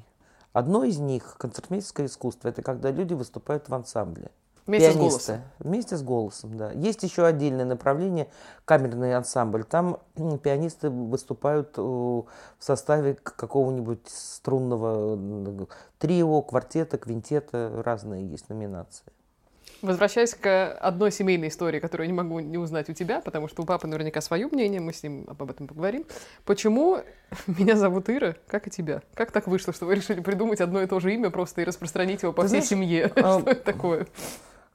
Одно 0.53 0.83
из 0.83 0.97
них 0.97 1.35
концертмейстерское 1.37 2.07
искусство. 2.07 2.47
Это 2.49 2.63
когда 2.63 2.89
люди 2.89 3.13
выступают 3.13 3.69
в 3.69 3.75
ансамбле. 3.75 4.31
Вместе 4.69 4.91
с 4.91 4.93
Пианисты. 4.93 5.31
голосом. 5.33 5.41
Вместе 5.57 5.97
с 5.97 6.03
голосом, 6.03 6.57
да. 6.57 6.71
Есть 6.73 7.01
еще 7.01 7.25
отдельное 7.25 7.65
направление 7.65 8.29
камерный 8.65 9.15
ансамбль. 9.15 9.63
Там 9.63 9.97
пианисты 10.43 10.91
выступают 10.91 11.73
э, 11.77 11.81
в 11.81 12.27
составе 12.59 13.15
какого-нибудь 13.15 14.07
струнного 14.07 15.17
трио, 15.97 16.43
квартета, 16.43 16.99
квинтета. 16.99 17.81
Разные 17.83 18.29
есть 18.29 18.47
номинации. 18.49 19.05
Возвращаясь 19.81 20.35
к 20.35 20.73
одной 20.73 21.11
семейной 21.11 21.47
истории, 21.47 21.79
которую 21.79 22.05
я 22.05 22.11
не 22.11 22.17
могу 22.17 22.39
не 22.39 22.59
узнать 22.59 22.89
у 22.89 22.93
тебя, 22.93 23.21
потому 23.21 23.47
что 23.47 23.63
у 23.63 23.65
папы 23.65 23.87
наверняка 23.87 24.21
свое 24.21 24.45
мнение, 24.47 24.81
мы 24.81 24.93
с 24.93 25.01
ним 25.01 25.25
об 25.27 25.49
этом 25.49 25.67
поговорим. 25.67 26.05
Почему 26.45 26.99
меня 27.47 27.75
зовут 27.75 28.07
Ира, 28.09 28.35
как 28.47 28.67
и 28.67 28.69
тебя? 28.69 29.01
Как 29.15 29.31
так 29.31 29.47
вышло, 29.47 29.73
что 29.73 29.87
вы 29.87 29.95
решили 29.95 30.19
придумать 30.19 30.61
одно 30.61 30.79
и 30.81 30.85
то 30.85 30.99
же 30.99 31.11
имя 31.13 31.31
просто 31.31 31.61
и 31.61 31.63
распространить 31.63 32.21
его 32.21 32.33
по 32.33 32.43
Ты 32.43 32.49
всей 32.49 32.61
знаешь, 32.61 32.69
семье? 32.69 33.05
а, 33.15 33.39
Что 33.39 33.49
это 33.49 33.63
такое? 33.63 34.05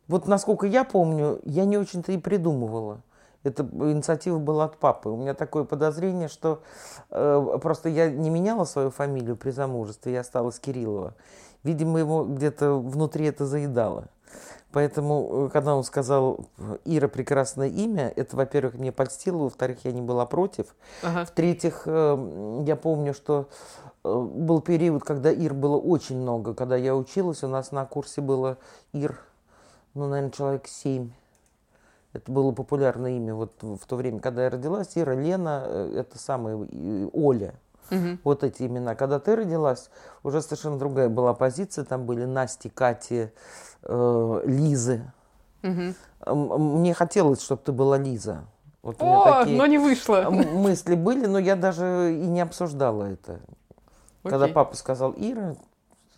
Вот 0.08 0.26
насколько 0.26 0.66
я 0.66 0.84
помню, 0.84 1.40
я 1.44 1.64
не 1.64 1.78
очень-то 1.78 2.12
и 2.12 2.18
придумывала. 2.18 3.00
Эта 3.42 3.62
инициатива 3.62 4.38
была 4.38 4.64
от 4.64 4.78
папы. 4.78 5.10
У 5.10 5.16
меня 5.16 5.34
такое 5.34 5.64
подозрение, 5.64 6.28
что 6.28 6.62
э, 7.10 7.58
просто 7.60 7.90
я 7.90 8.10
не 8.10 8.30
меняла 8.30 8.64
свою 8.64 8.90
фамилию 8.90 9.36
при 9.36 9.50
замужестве, 9.50 10.14
я 10.14 10.20
осталась 10.20 10.58
Кириллова. 10.58 11.14
Видимо, 11.62 11.98
его 11.98 12.24
где-то 12.24 12.78
внутри 12.78 13.26
это 13.26 13.44
заедало. 13.44 14.08
Поэтому, 14.72 15.46
э, 15.46 15.50
когда 15.50 15.76
он 15.76 15.84
сказал 15.84 16.46
Ира 16.84 17.06
прекрасное 17.06 17.68
имя, 17.68 18.12
это, 18.16 18.36
во-первых, 18.36 18.74
мне 18.74 18.90
польстило, 18.90 19.44
во-вторых, 19.44 19.78
я 19.84 19.92
не 19.92 20.02
была 20.02 20.26
против. 20.26 20.74
Ага. 21.02 21.24
В-третьих, 21.26 21.82
э, 21.86 22.62
я 22.66 22.76
помню, 22.76 23.14
что 23.14 23.48
э, 24.02 24.12
был 24.12 24.60
период, 24.60 25.04
когда 25.04 25.30
Ир 25.30 25.54
было 25.54 25.76
очень 25.76 26.18
много. 26.18 26.54
Когда 26.54 26.76
я 26.76 26.96
училась, 26.96 27.44
у 27.44 27.48
нас 27.48 27.70
на 27.70 27.84
курсе 27.84 28.20
было 28.20 28.58
Ир, 28.92 29.16
ну, 29.94 30.08
наверное, 30.08 30.30
человек 30.32 30.66
семь. 30.66 31.10
Это 32.12 32.30
было 32.30 32.52
популярное 32.52 33.12
имя 33.12 33.34
вот 33.34 33.52
в 33.62 33.84
то 33.86 33.96
время, 33.96 34.20
когда 34.20 34.44
я 34.44 34.50
родилась. 34.50 34.90
Ира, 34.94 35.14
Лена, 35.14 35.64
э, 35.66 35.96
это 36.00 36.18
самое, 36.18 36.64
и 36.70 37.08
Оля. 37.12 37.54
Мгм. 37.90 38.20
Вот 38.24 38.44
эти 38.44 38.62
имена. 38.62 38.94
Когда 38.94 39.18
ты 39.18 39.34
родилась, 39.36 39.90
уже 40.22 40.40
совершенно 40.40 40.78
другая 40.78 41.08
была 41.08 41.34
позиция. 41.34 41.84
Там 41.84 42.06
были 42.06 42.24
Насти, 42.24 42.68
Кати, 42.68 43.28
э, 43.82 44.42
Лизы. 44.46 45.02
М- 45.62 45.94
Мне 46.26 46.94
хотелось, 46.94 47.42
чтобы 47.42 47.62
ты 47.64 47.72
была 47.72 47.98
Лиза. 47.98 48.44
Вот 48.82 49.00
у 49.02 49.04
меня 49.04 49.18
О, 49.18 49.40
такие- 49.40 49.58
но 49.58 49.66
не 49.66 49.78
вышло. 49.78 50.28
Мысли 50.30 50.94
были, 50.94 51.26
но 51.26 51.38
я 51.38 51.56
даже 51.56 52.14
и 52.14 52.26
не 52.26 52.40
обсуждала 52.40 53.04
это. 53.04 53.40
Когда 54.22 54.44
Окей. 54.44 54.54
папа 54.54 54.76
сказал 54.76 55.12
Ира, 55.16 55.54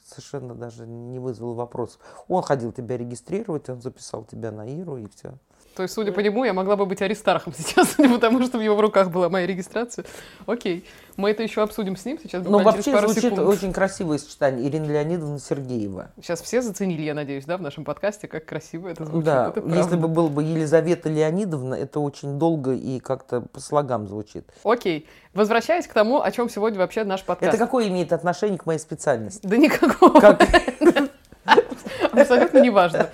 совершенно 0.07 0.55
даже 0.55 0.87
не 0.87 1.19
вызвал 1.19 1.55
вопрос. 1.55 1.99
Он 2.29 2.43
ходил 2.43 2.73
тебя 2.73 2.97
регистрировать, 2.97 3.69
он 3.69 3.81
записал 3.83 4.25
тебя 4.25 4.51
на 4.53 4.67
Иру 4.67 4.97
и 4.97 5.09
все. 5.09 5.35
То 5.77 5.83
есть, 5.83 5.95
судя 5.95 6.11
по 6.11 6.21
нему, 6.21 6.43
я 6.45 6.55
могла 6.55 6.75
бы 6.75 6.87
быть 6.87 7.03
Аристархом 7.03 7.53
сейчас, 7.57 7.93
судя 7.93 8.09
по 8.09 8.19
тому, 8.19 8.43
что 8.43 8.57
в 8.57 8.63
его 8.63 8.81
руках 8.81 9.11
была 9.11 9.29
моя 9.29 9.47
регистрация. 9.47 10.07
Окей. 10.47 10.87
Мы 11.17 11.31
это 11.31 11.43
еще 11.43 11.63
обсудим 11.63 11.97
с 11.97 12.05
ним 12.05 12.19
сейчас, 12.19 12.45
через 12.45 12.65
вообще 12.65 12.93
пару 12.93 13.09
звучит 13.09 13.33
секунд. 13.33 13.41
очень 13.49 13.73
красивое 13.73 14.19
сочетание. 14.19 14.67
Ирина 14.69 14.87
Леонидовна 14.87 15.39
Сергеева. 15.39 16.11
Сейчас 16.21 16.41
все 16.41 16.63
заценили, 16.63 17.03
я 17.03 17.15
надеюсь, 17.15 17.45
да, 17.45 17.59
в 17.59 17.63
нашем 17.63 17.85
подкасте, 17.85 18.27
как 18.27 18.47
красиво 18.47 18.89
это 18.89 19.05
звучит. 19.05 19.25
да, 19.25 19.53
Это 19.55 19.61
если 19.69 19.97
бы 19.97 20.09
было 20.09 20.29
бы 20.29 20.43
Елизавета 20.43 21.11
Леонидовна, 21.11 21.75
это 21.75 22.01
очень 22.01 22.39
долго 22.39 22.73
и 22.73 22.99
как-то 22.99 23.43
по 23.43 23.61
слогам 23.61 24.09
звучит. 24.09 24.49
Окей. 24.65 25.07
Возвращаясь 25.35 25.87
к 25.87 25.93
тому, 25.93 26.23
о 26.23 26.31
чем 26.31 26.49
сегодня 26.49 26.79
вообще 26.79 27.05
наш 27.05 27.23
подкаст. 27.23 27.55
Это 27.55 27.63
какое 27.63 27.89
имеет 27.89 28.15
отношение 28.15 28.59
к 28.59 28.65
моей 28.65 28.79
специальности? 28.79 29.47
Да 29.47 29.59
никакого. 29.59 30.21
Как? 30.21 30.43
Абсолютно 32.21 32.59
неважно. 32.61 33.11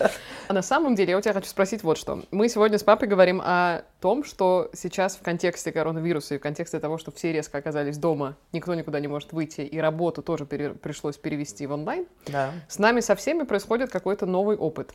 А 0.48 0.52
на 0.52 0.62
самом 0.62 0.94
деле 0.94 1.10
я 1.12 1.18
у 1.18 1.20
тебя 1.20 1.32
хочу 1.34 1.46
спросить 1.48 1.82
вот 1.82 1.96
что. 1.98 2.22
Мы 2.30 2.48
сегодня 2.48 2.78
с 2.78 2.82
папой 2.82 3.08
говорим 3.08 3.40
о 3.42 3.82
том, 4.00 4.24
что 4.24 4.70
сейчас 4.74 5.16
в 5.16 5.22
контексте 5.22 5.72
коронавируса 5.72 6.34
и 6.34 6.38
в 6.38 6.40
контексте 6.40 6.78
того, 6.80 6.98
что 6.98 7.10
все 7.10 7.32
резко 7.32 7.58
оказались 7.58 7.96
дома, 7.98 8.36
никто 8.52 8.74
никуда 8.74 9.00
не 9.00 9.08
может 9.08 9.32
выйти, 9.32 9.62
и 9.62 9.78
работу 9.78 10.22
тоже 10.22 10.44
пере- 10.46 10.74
пришлось 10.74 11.16
перевести 11.16 11.66
в 11.66 11.72
онлайн, 11.72 12.06
Да. 12.26 12.50
с 12.68 12.78
нами 12.78 13.00
со 13.00 13.14
всеми 13.14 13.44
происходит 13.44 13.90
какой-то 13.90 14.26
новый 14.26 14.56
опыт. 14.56 14.92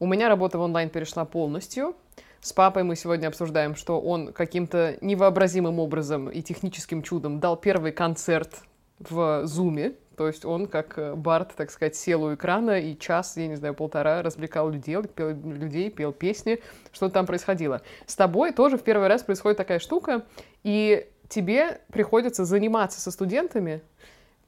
У 0.00 0.06
меня 0.06 0.28
работа 0.28 0.58
в 0.58 0.62
онлайн 0.62 0.90
перешла 0.90 1.24
полностью. 1.24 1.96
С 2.40 2.52
папой 2.52 2.84
мы 2.84 2.94
сегодня 2.94 3.26
обсуждаем, 3.28 3.74
что 3.74 4.00
он 4.00 4.32
каким-то 4.32 4.96
невообразимым 5.00 5.80
образом 5.80 6.28
и 6.30 6.40
техническим 6.42 7.02
чудом 7.02 7.40
дал 7.40 7.56
первый 7.56 7.90
концерт 7.92 8.60
в 9.00 9.44
Зуме. 9.46 9.94
То 10.18 10.26
есть 10.26 10.44
он, 10.44 10.66
как 10.66 10.98
э, 10.98 11.14
Барт, 11.14 11.54
так 11.54 11.70
сказать, 11.70 11.94
сел 11.94 12.24
у 12.24 12.34
экрана 12.34 12.80
и 12.80 12.98
час, 12.98 13.36
я 13.36 13.46
не 13.46 13.54
знаю, 13.54 13.72
полтора 13.72 14.20
развлекал 14.20 14.68
людей, 14.68 15.00
пел, 15.14 15.28
людей, 15.30 15.90
пел 15.90 16.12
песни, 16.12 16.60
что 16.90 17.08
там 17.08 17.24
происходило. 17.24 17.82
С 18.04 18.16
тобой 18.16 18.52
тоже 18.52 18.78
в 18.78 18.82
первый 18.82 19.06
раз 19.06 19.22
происходит 19.22 19.58
такая 19.58 19.78
штука, 19.78 20.26
и 20.64 21.08
тебе 21.28 21.80
приходится 21.92 22.44
заниматься 22.44 23.00
со 23.00 23.12
студентами 23.12 23.80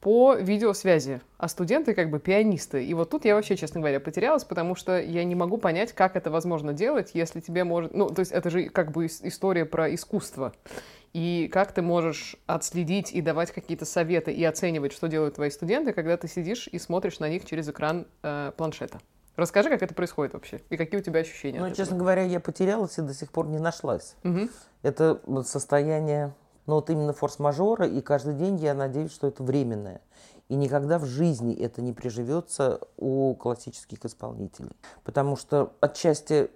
по 0.01 0.35
видеосвязи, 0.35 1.21
а 1.37 1.47
студенты 1.47 1.93
как 1.93 2.09
бы 2.09 2.19
пианисты. 2.19 2.83
И 2.83 2.93
вот 2.93 3.09
тут 3.09 3.23
я 3.23 3.35
вообще, 3.35 3.55
честно 3.55 3.79
говоря, 3.79 4.01
потерялась, 4.01 4.43
потому 4.43 4.75
что 4.75 4.99
я 4.99 5.23
не 5.23 5.35
могу 5.35 5.57
понять, 5.57 5.93
как 5.93 6.17
это 6.17 6.29
возможно 6.31 6.73
делать, 6.73 7.11
если 7.13 7.39
тебе 7.39 7.63
может... 7.63 7.93
Ну, 7.93 8.09
то 8.09 8.19
есть 8.19 8.33
это 8.33 8.49
же 8.49 8.67
как 8.67 8.91
бы 8.91 9.05
ис- 9.05 9.21
история 9.23 9.63
про 9.63 9.93
искусство. 9.93 10.51
И 11.13 11.49
как 11.51 11.73
ты 11.73 11.81
можешь 11.81 12.37
отследить 12.45 13.11
и 13.11 13.21
давать 13.21 13.51
какие-то 13.51 13.85
советы 13.85 14.31
и 14.31 14.43
оценивать, 14.45 14.93
что 14.93 15.07
делают 15.07 15.35
твои 15.35 15.49
студенты, 15.49 15.91
когда 15.93 16.15
ты 16.17 16.27
сидишь 16.27 16.67
и 16.71 16.79
смотришь 16.79 17.19
на 17.19 17.27
них 17.27 17.45
через 17.45 17.67
экран 17.67 18.07
э, 18.23 18.51
планшета. 18.55 18.99
Расскажи, 19.35 19.69
как 19.69 19.81
это 19.81 19.93
происходит 19.93 20.33
вообще, 20.33 20.61
и 20.69 20.77
какие 20.77 20.99
у 20.99 21.03
тебя 21.03 21.21
ощущения. 21.21 21.59
Ну, 21.59 21.73
честно 21.73 21.97
говоря, 21.97 22.23
я 22.23 22.39
потерялась 22.39 22.97
и 22.97 23.01
до 23.01 23.13
сих 23.13 23.31
пор 23.31 23.47
не 23.47 23.59
нашлась. 23.59 24.15
Мгм. 24.23 24.49
Это 24.83 25.21
состояние, 25.45 26.33
ну 26.65 26.75
вот 26.75 26.89
именно 26.89 27.13
форс-мажора, 27.13 27.87
и 27.87 28.01
каждый 28.01 28.35
день 28.35 28.57
я 28.57 28.73
надеюсь, 28.73 29.11
что 29.11 29.27
это 29.27 29.43
временное. 29.43 30.01
И 30.49 30.55
никогда 30.55 30.99
в 30.99 31.05
жизни 31.05 31.55
это 31.55 31.81
не 31.81 31.93
приживется 31.93 32.81
у 32.97 33.33
классических 33.35 34.03
исполнителей. 34.03 34.75
Потому 35.05 35.37
что 35.37 35.73
отчасти 35.79 36.51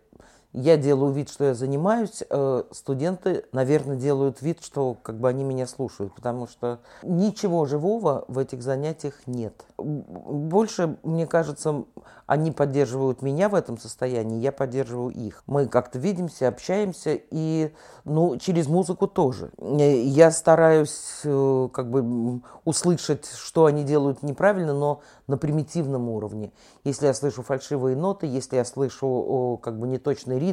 я 0.56 0.78
делаю 0.78 1.12
вид, 1.12 1.30
что 1.30 1.44
я 1.46 1.54
занимаюсь, 1.54 2.24
э, 2.30 2.64
студенты, 2.72 3.44
наверное, 3.52 3.98
делают 3.98 4.42
вид, 4.42 4.64
что 4.64 4.96
как 5.04 5.20
бы 5.20 5.28
они 5.28 5.44
меня 5.44 5.68
слушают, 5.68 6.16
потому 6.16 6.48
что 6.48 6.80
ничего 7.04 7.66
живого 7.66 8.24
в 8.30 8.38
этих 8.38 8.64
занятиях 8.64 9.16
нет. 9.26 9.66
Больше, 9.78 10.98
мне 11.04 11.28
кажется, 11.28 11.84
они 12.26 12.52
поддерживают 12.52 13.22
меня 13.22 13.50
в 13.50 13.56
этом 13.56 13.78
состоянии, 13.78 14.40
я 14.40 14.54
поддерживаю 14.54 15.10
их. 15.10 15.44
Мы 15.46 15.68
как-то 15.68 16.00
видимся, 16.00 16.48
общаемся, 16.48 17.20
и 17.30 17.74
ну, 18.06 18.38
через 18.38 18.68
музыку 18.68 19.08
тоже. 19.08 19.52
Э, 19.58 20.02
Я 20.04 20.32
стараюсь 20.32 21.20
э, 21.26 21.70
как 21.74 21.90
бы 21.90 22.42
услышать, 22.64 23.26
что 23.28 23.66
они 23.66 23.84
делают 23.84 24.24
неправильно, 24.24 24.74
но 24.74 25.02
на 25.28 25.38
примитивном 25.38 26.08
уровне. 26.10 26.54
Если 26.84 27.08
я 27.08 27.14
слышу 27.14 27.44
фальшивые 27.44 27.98
ноты, 27.98 28.26
если 28.26 28.56
я 28.56 28.64
слышу 28.64 29.60
как 29.62 29.78
бы 29.78 29.88
неточный 29.88 30.40
ритм, 30.40 30.45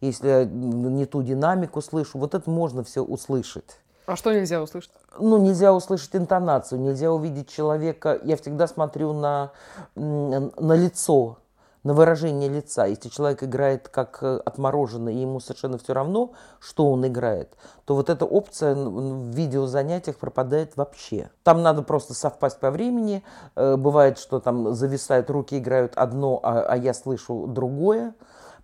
если 0.00 0.28
я 0.28 0.42
м, 0.42 0.96
не 0.96 1.06
ту 1.06 1.22
динамику 1.22 1.82
слышу, 1.82 2.18
вот 2.18 2.34
это 2.34 2.48
можно 2.48 2.82
все 2.82 3.02
услышать. 3.02 3.78
А 4.06 4.16
что 4.16 4.32
нельзя 4.32 4.62
услышать? 4.62 4.90
Ну, 5.18 5.36
нельзя 5.36 5.74
услышать 5.74 6.16
интонацию, 6.16 6.80
нельзя 6.80 7.12
увидеть 7.12 7.50
человека. 7.50 8.18
Я 8.24 8.38
всегда 8.38 8.66
смотрю 8.66 9.12
на, 9.12 9.50
на 9.94 10.74
лицо, 10.74 11.36
на 11.84 11.92
выражение 11.92 12.48
лица. 12.48 12.86
Если 12.86 13.10
человек 13.10 13.42
играет 13.44 13.88
как 13.88 14.18
э, 14.22 14.40
отмороженный, 14.44 15.14
и 15.14 15.20
ему 15.20 15.40
совершенно 15.40 15.76
все 15.76 15.92
равно, 15.92 16.32
что 16.58 16.90
он 16.90 17.06
играет, 17.06 17.54
то 17.84 17.94
вот 17.94 18.08
эта 18.10 18.24
опция 18.24 18.74
в 18.74 19.30
видеозанятиях 19.34 20.16
пропадает 20.16 20.76
вообще. 20.76 21.30
Там 21.44 21.62
надо 21.62 21.82
просто 21.82 22.14
совпасть 22.14 22.60
по 22.60 22.70
времени. 22.70 23.22
Э, 23.56 23.76
Бывает, 23.76 24.18
что 24.18 24.40
там 24.40 24.74
зависают 24.74 25.30
руки, 25.30 25.58
играют 25.58 25.92
одно, 25.96 26.40
а, 26.42 26.62
а 26.62 26.76
я 26.76 26.94
слышу 26.94 27.46
другое. 27.46 28.14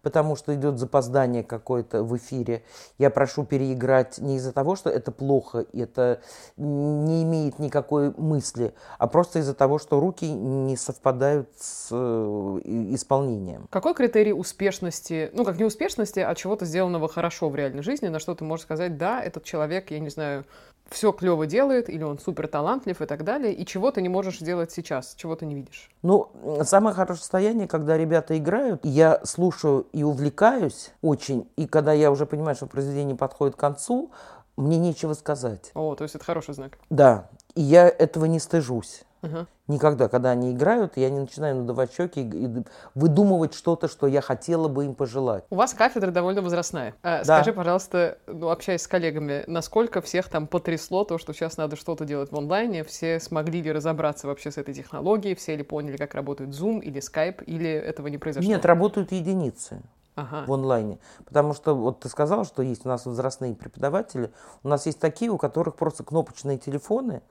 Потому 0.04 0.36
что 0.36 0.54
идет 0.54 0.78
запоздание 0.78 1.42
какое-то 1.42 2.04
в 2.04 2.16
эфире. 2.16 2.62
Я 2.98 3.10
прошу 3.10 3.44
переиграть 3.44 4.18
не 4.18 4.36
из-за 4.36 4.52
того, 4.52 4.76
что 4.76 4.90
это 4.90 5.10
плохо, 5.10 5.66
это 5.72 6.20
не 6.56 7.24
имеет 7.24 7.58
никакой 7.58 8.12
мысли, 8.16 8.74
а 8.98 9.08
просто 9.08 9.40
из-за 9.40 9.54
того, 9.54 9.78
что 9.78 9.98
руки 9.98 10.30
не 10.30 10.76
совпадают 10.76 11.48
с 11.58 11.88
э, 11.90 12.60
исполнением. 12.92 13.66
Какой 13.70 13.94
критерий 13.94 14.32
успешности, 14.34 15.30
ну 15.32 15.44
как 15.44 15.58
не 15.58 15.64
успешности, 15.64 16.20
а 16.20 16.34
чего-то 16.34 16.66
сделанного 16.66 17.08
хорошо 17.08 17.48
в 17.48 17.56
реальной 17.56 17.82
жизни, 17.82 18.08
на 18.08 18.20
что 18.20 18.34
ты 18.34 18.44
можешь 18.44 18.64
сказать, 18.64 18.98
да, 18.98 19.22
этот 19.22 19.44
человек, 19.44 19.90
я 19.90 19.98
не 19.98 20.10
знаю, 20.10 20.44
все 20.90 21.12
клево 21.12 21.46
делает, 21.46 21.88
или 21.88 22.02
он 22.02 22.18
супер 22.18 22.46
талантлив 22.46 23.00
и 23.00 23.06
так 23.06 23.24
далее, 23.24 23.52
и 23.52 23.66
чего 23.66 23.90
ты 23.90 24.02
не 24.02 24.08
можешь 24.08 24.38
сделать 24.38 24.70
сейчас, 24.72 25.14
чего 25.16 25.34
ты 25.34 25.46
не 25.46 25.54
видишь? 25.54 25.90
Ну, 26.02 26.30
самое 26.62 26.94
хорошее 26.94 27.20
состояние, 27.20 27.66
когда 27.66 27.96
ребята 27.96 28.36
играют, 28.38 28.84
я 28.84 29.20
слушаю 29.24 29.86
и 29.92 30.02
увлекаюсь 30.02 30.92
очень, 31.02 31.48
и 31.56 31.66
когда 31.66 31.92
я 31.92 32.10
уже 32.10 32.26
понимаю, 32.26 32.56
что 32.56 32.66
произведение 32.66 33.16
подходит 33.16 33.56
к 33.56 33.58
концу, 33.58 34.10
мне 34.56 34.78
нечего 34.78 35.14
сказать. 35.14 35.72
О, 35.74 35.94
то 35.94 36.04
есть 36.04 36.14
это 36.14 36.24
хороший 36.24 36.54
знак. 36.54 36.78
Да, 36.90 37.28
и 37.54 37.62
я 37.62 37.88
этого 37.88 38.26
не 38.26 38.38
стыжусь. 38.38 39.02
Ага. 39.24 39.46
Никогда, 39.66 40.08
когда 40.08 40.30
они 40.30 40.52
играют, 40.52 40.96
я 40.96 41.08
не 41.08 41.20
начинаю 41.20 41.56
надувать 41.56 41.92
щеки 41.92 42.20
и, 42.20 42.44
и 42.46 42.64
выдумывать 42.94 43.54
что-то, 43.54 43.88
что 43.88 44.06
я 44.06 44.20
хотела 44.20 44.68
бы 44.68 44.84
им 44.84 44.94
пожелать. 44.94 45.44
У 45.50 45.56
вас 45.56 45.72
кафедра 45.72 46.10
довольно 46.10 46.42
возрастная. 46.42 46.94
А, 47.02 47.24
Да. 47.24 47.24
Скажи, 47.24 47.52
пожалуйста, 47.52 48.18
ну, 48.26 48.50
общаясь 48.50 48.82
с 48.82 48.86
коллегами, 48.88 49.44
насколько 49.46 50.00
всех 50.02 50.28
там 50.28 50.46
потрясло 50.46 51.04
то, 51.04 51.16
что 51.18 51.32
сейчас 51.32 51.56
надо 51.56 51.76
что-то 51.76 52.04
делать 52.04 52.30
в 52.30 52.36
онлайне? 52.36 52.84
Все 52.84 53.18
смогли 53.20 53.62
ли 53.62 53.72
разобраться 53.72 54.26
вообще 54.26 54.50
с 54.50 54.58
этой 54.58 54.74
технологией? 54.74 55.34
Все 55.34 55.56
ли 55.56 55.62
поняли, 55.62 55.96
как 55.96 56.14
работает 56.14 56.50
Zoom 56.50 56.80
или 56.80 57.00
Skype? 57.00 57.42
Или 57.44 57.70
этого 57.70 58.08
не 58.08 58.18
произошло? 58.18 58.48
Нет, 58.48 58.66
работают 58.66 59.12
единицы 59.12 59.80
Ага. 60.16 60.44
в 60.46 60.52
онлайне. 60.52 60.98
Потому 61.24 61.54
что 61.54 61.74
вот 61.74 62.00
ты 62.00 62.08
сказал, 62.08 62.44
что 62.44 62.62
есть 62.62 62.84
у 62.84 62.88
нас 62.88 63.06
возрастные 63.06 63.54
преподаватели. 63.54 64.30
У 64.62 64.68
нас 64.68 64.86
есть 64.86 65.00
такие, 65.00 65.30
у 65.30 65.38
которых 65.38 65.74
просто 65.74 66.04
кнопочные 66.04 66.58
телефоны, 66.58 67.22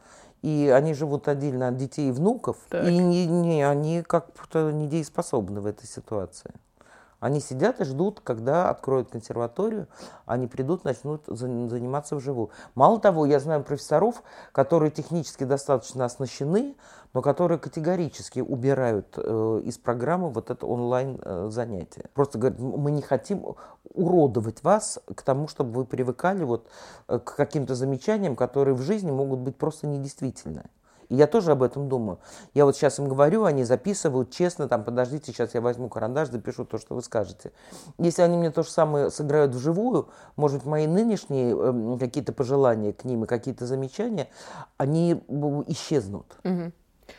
и 0.43 0.69
они 0.75 0.93
живут 0.93 1.27
отдельно 1.27 1.69
от 1.69 1.77
детей 1.77 2.09
и 2.09 2.11
внуков, 2.11 2.57
Так. 2.69 2.85
и 2.87 2.97
не, 2.97 3.25
не- 3.25 3.63
они 3.67 4.03
как-то 4.03 4.71
недееспособны 4.71 5.61
в 5.61 5.65
этой 5.65 5.87
ситуации. 5.87 6.51
Они 7.23 7.39
сидят 7.39 7.79
и 7.79 7.85
ждут, 7.85 8.19
когда 8.19 8.69
откроют 8.69 9.09
консерваторию, 9.09 9.87
они 10.25 10.47
придут, 10.47 10.83
начнут 10.83 11.23
за- 11.25 11.69
заниматься 11.69 12.17
вживую. 12.17 12.49
Мало 12.75 12.99
того, 12.99 13.25
я 13.25 13.39
знаю 13.39 13.63
профессоров, 13.63 14.21
которые 14.51 14.91
технически 14.91 15.45
достаточно 15.45 16.03
оснащены, 16.03 16.75
но 17.13 17.21
которые 17.21 17.59
категорически 17.59 18.41
убирают 18.41 19.13
э, 19.15 19.61
из 19.63 19.77
программы 19.77 20.31
вот 20.31 20.49
это 20.49 20.65
онлайн 20.65 21.17
э, 21.23 21.47
занятие. 21.49 22.09
Просто 22.13 22.39
говорят, 22.39 22.59
«М- 22.59 22.77
мы 22.81 22.91
не 22.91 23.01
хотим 23.01 23.55
уродовать 23.93 24.61
вас 24.61 24.99
к 25.15 25.21
тому, 25.21 25.47
чтобы 25.47 25.71
вы 25.71 25.85
привыкали 25.85 26.43
вот 26.43 26.67
э, 27.07 27.19
к 27.19 27.37
каким-то 27.37 27.73
замечаниям, 27.75 28.35
которые 28.35 28.75
в 28.75 28.81
жизни 28.81 29.11
могут 29.11 29.39
быть 29.39 29.55
просто 29.55 29.87
недействительны. 29.87 30.65
И 31.09 31.15
я 31.15 31.27
тоже 31.27 31.51
об 31.51 31.63
этом 31.63 31.89
думаю. 31.89 32.19
Я 32.53 32.65
вот 32.65 32.75
сейчас 32.75 32.99
им 32.99 33.07
говорю, 33.07 33.43
они 33.45 33.63
записывают 33.63 34.31
честно, 34.31 34.67
там, 34.67 34.83
подождите, 34.83 35.31
сейчас 35.31 35.53
я 35.53 35.61
возьму 35.61 35.89
карандаш, 35.89 36.29
запишу 36.29 36.65
то, 36.65 36.77
что 36.77 36.95
вы 36.95 37.01
скажете. 37.01 37.51
Если 37.97 38.21
они 38.21 38.37
мне 38.37 38.51
то 38.51 38.63
же 38.63 38.69
самое 38.69 39.09
сыграют 39.09 39.53
вживую, 39.53 40.09
может 40.35 40.59
быть, 40.59 40.67
мои 40.67 40.87
нынешние 40.87 41.51
эм, 41.51 41.99
какие-то 41.99 42.33
пожелания 42.33 42.93
к 42.93 43.03
ним 43.03 43.23
и 43.23 43.27
какие-то 43.27 43.65
замечания, 43.65 44.29
они 44.77 45.13
исчезнут. 45.67 46.25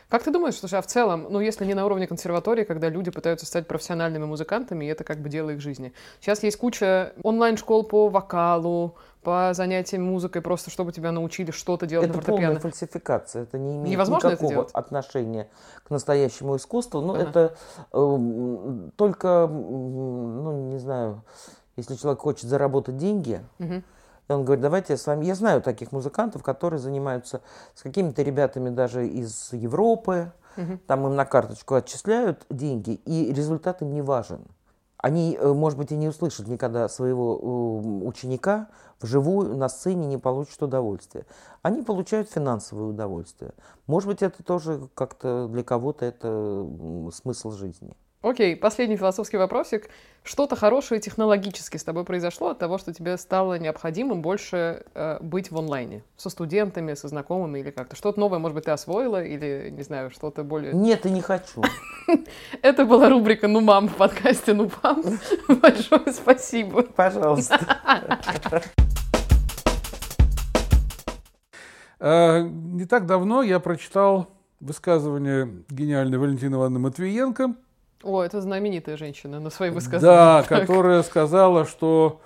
Как 0.09 0.23
ты 0.23 0.31
думаешь, 0.31 0.57
слушай, 0.57 0.79
а 0.79 0.83
в 0.83 0.87
целом, 0.87 1.27
ну, 1.31 1.41
если 1.41 1.65
не 1.65 1.75
на 1.75 1.85
уровне 1.85 2.07
консерватории, 2.07 2.65
когда 2.65 2.89
люди 2.89 3.11
пытаются 3.11 3.47
стать 3.47 3.67
профессиональными 3.67 4.25
музыкантами, 4.25 4.85
и 4.85 4.89
это 4.89 5.05
как 5.05 5.21
бы 5.21 5.29
дело 5.29 5.51
их 5.51 5.61
жизни. 5.61 5.93
Сейчас 6.21 6.43
есть 6.43 6.57
куча 6.57 7.13
онлайн-школ 7.23 7.85
по 7.85 8.09
вокалу, 8.09 8.97
по 9.25 9.51
занятиям 9.55 10.05
музыкой, 10.05 10.43
просто 10.43 10.71
чтобы 10.71 10.93
тебя 10.93 11.11
научили 11.11 11.51
что-то 11.51 11.87
делать 11.87 12.09
Это 12.09 12.19
на 12.19 12.23
полная 12.23 12.47
фортепиано. 12.47 12.61
фальсификация, 12.61 13.43
это 13.43 13.59
не 13.59 13.77
имеет 13.77 13.93
Невозможно 13.93 14.29
это 14.29 14.45
никакого 14.45 14.69
отношения 14.73 15.49
к 15.83 15.91
настоящему 15.91 16.57
искусству. 16.57 17.01
Ну, 17.01 17.15
Ага. 17.15 17.23
это 17.23 17.57
эм, 17.93 18.93
только, 18.97 19.49
ну, 19.51 20.69
не 20.71 20.79
знаю, 20.79 21.23
если 21.77 21.97
человек 21.97 22.21
хочет 22.21 22.49
заработать 22.49 22.97
деньги, 22.99 23.41
и 23.59 24.33
он 24.33 24.45
говорит, 24.45 24.63
давайте 24.63 24.93
я 24.95 24.97
с 24.97 25.07
вами... 25.07 25.27
Я 25.27 25.35
знаю 25.35 25.61
таких 25.61 25.93
музыкантов, 25.93 26.43
которые 26.43 26.79
занимаются 26.81 27.41
с 27.75 27.83
какими-то 27.83 28.23
ребятами 28.23 28.71
даже 28.71 29.07
из 29.09 29.53
Европы, 29.53 30.33
Мгм. 30.57 30.79
там 30.87 31.07
им 31.07 31.17
на 31.17 31.25
карточку 31.25 31.75
отчисляют 31.75 32.47
деньги, 32.49 32.93
и 33.05 33.33
результат 33.35 33.83
им 33.83 33.93
не 33.93 34.03
важен. 34.03 34.41
Они, 35.05 35.37
э, 35.39 35.53
может 35.53 35.79
быть, 35.79 35.93
и 35.93 35.97
не 35.97 36.09
услышат 36.09 36.49
никогда 36.49 36.89
своего 36.89 37.77
ученика 38.07 38.69
вживую 39.03 39.55
на 39.55 39.69
сцене, 39.69 40.07
не 40.07 40.17
получат 40.17 40.63
удовольствия. 40.63 41.27
Они 41.61 41.83
получают 41.83 42.31
финансовое 42.31 42.87
удовольствие. 42.87 43.53
Может 43.87 44.09
быть, 44.09 44.23
это 44.23 44.43
тоже 44.43 44.89
как-то 44.95 45.47
для 45.49 45.63
кого-то 45.63 46.07
это 46.07 46.67
смысл 47.13 47.51
жизни. 47.51 47.95
Окей, 48.25 48.57
последний 48.57 48.97
философский 48.97 49.37
вопросик. 49.37 49.91
Что-то 50.23 50.57
хорошее 50.57 50.99
технологически 50.99 51.77
с 51.77 51.85
тобой 51.85 52.05
произошло 52.05 52.49
от 52.49 52.59
того, 52.59 52.79
что 52.79 52.95
тебе 52.95 53.19
стало 53.19 53.59
необходимым 53.59 54.23
больше 54.23 54.87
э, 54.95 55.19
быть 55.21 55.51
в 55.51 55.59
онлайне? 55.59 56.03
Со 56.17 56.31
студентами, 56.31 56.95
со 56.95 57.09
знакомыми 57.09 57.59
или 57.59 57.71
как-то? 57.71 57.97
Что-то 57.97 58.19
новое, 58.19 58.39
может 58.39 58.55
быть, 58.55 58.65
ты 58.65 58.71
освоила 58.71 59.23
или, 59.23 59.69
не 59.71 59.83
знаю, 59.83 60.11
что-то 60.11 60.43
более... 60.43 60.73
Нет, 60.73 61.05
и 61.05 61.11
не 61.11 61.21
хочу. 61.21 61.63
Это 62.63 62.87
была 62.87 63.11
рубрика 63.11 63.47
«Ну, 63.47 63.61
мам» 63.61 63.89
в 63.89 63.97
подкасте 63.97 64.55
«Ну, 64.55 64.71
мам». 64.83 65.05
Большое 65.61 66.11
спасибо. 66.11 66.83
Пожалуйста. 66.83 67.61
Э, 72.01 72.41
Не 72.49 72.87
так 72.87 73.05
давно 73.05 73.43
я 73.43 73.61
прочитал 73.61 74.31
высказывание 74.61 75.63
гениальной 75.69 76.17
Валентины 76.17 76.55
Ивановны 76.55 76.79
Матвиенко, 76.79 77.55
О, 78.05 78.23
это 78.23 78.41
знаменитая 78.41 78.97
женщина 78.97 79.41
на 79.41 79.51
свои 79.51 79.71
да, 79.71 79.75
высказывания. 79.75 80.43
Так. 80.43 80.61
которая 80.61 81.03
сказала, 81.03 81.65
что 81.65 82.21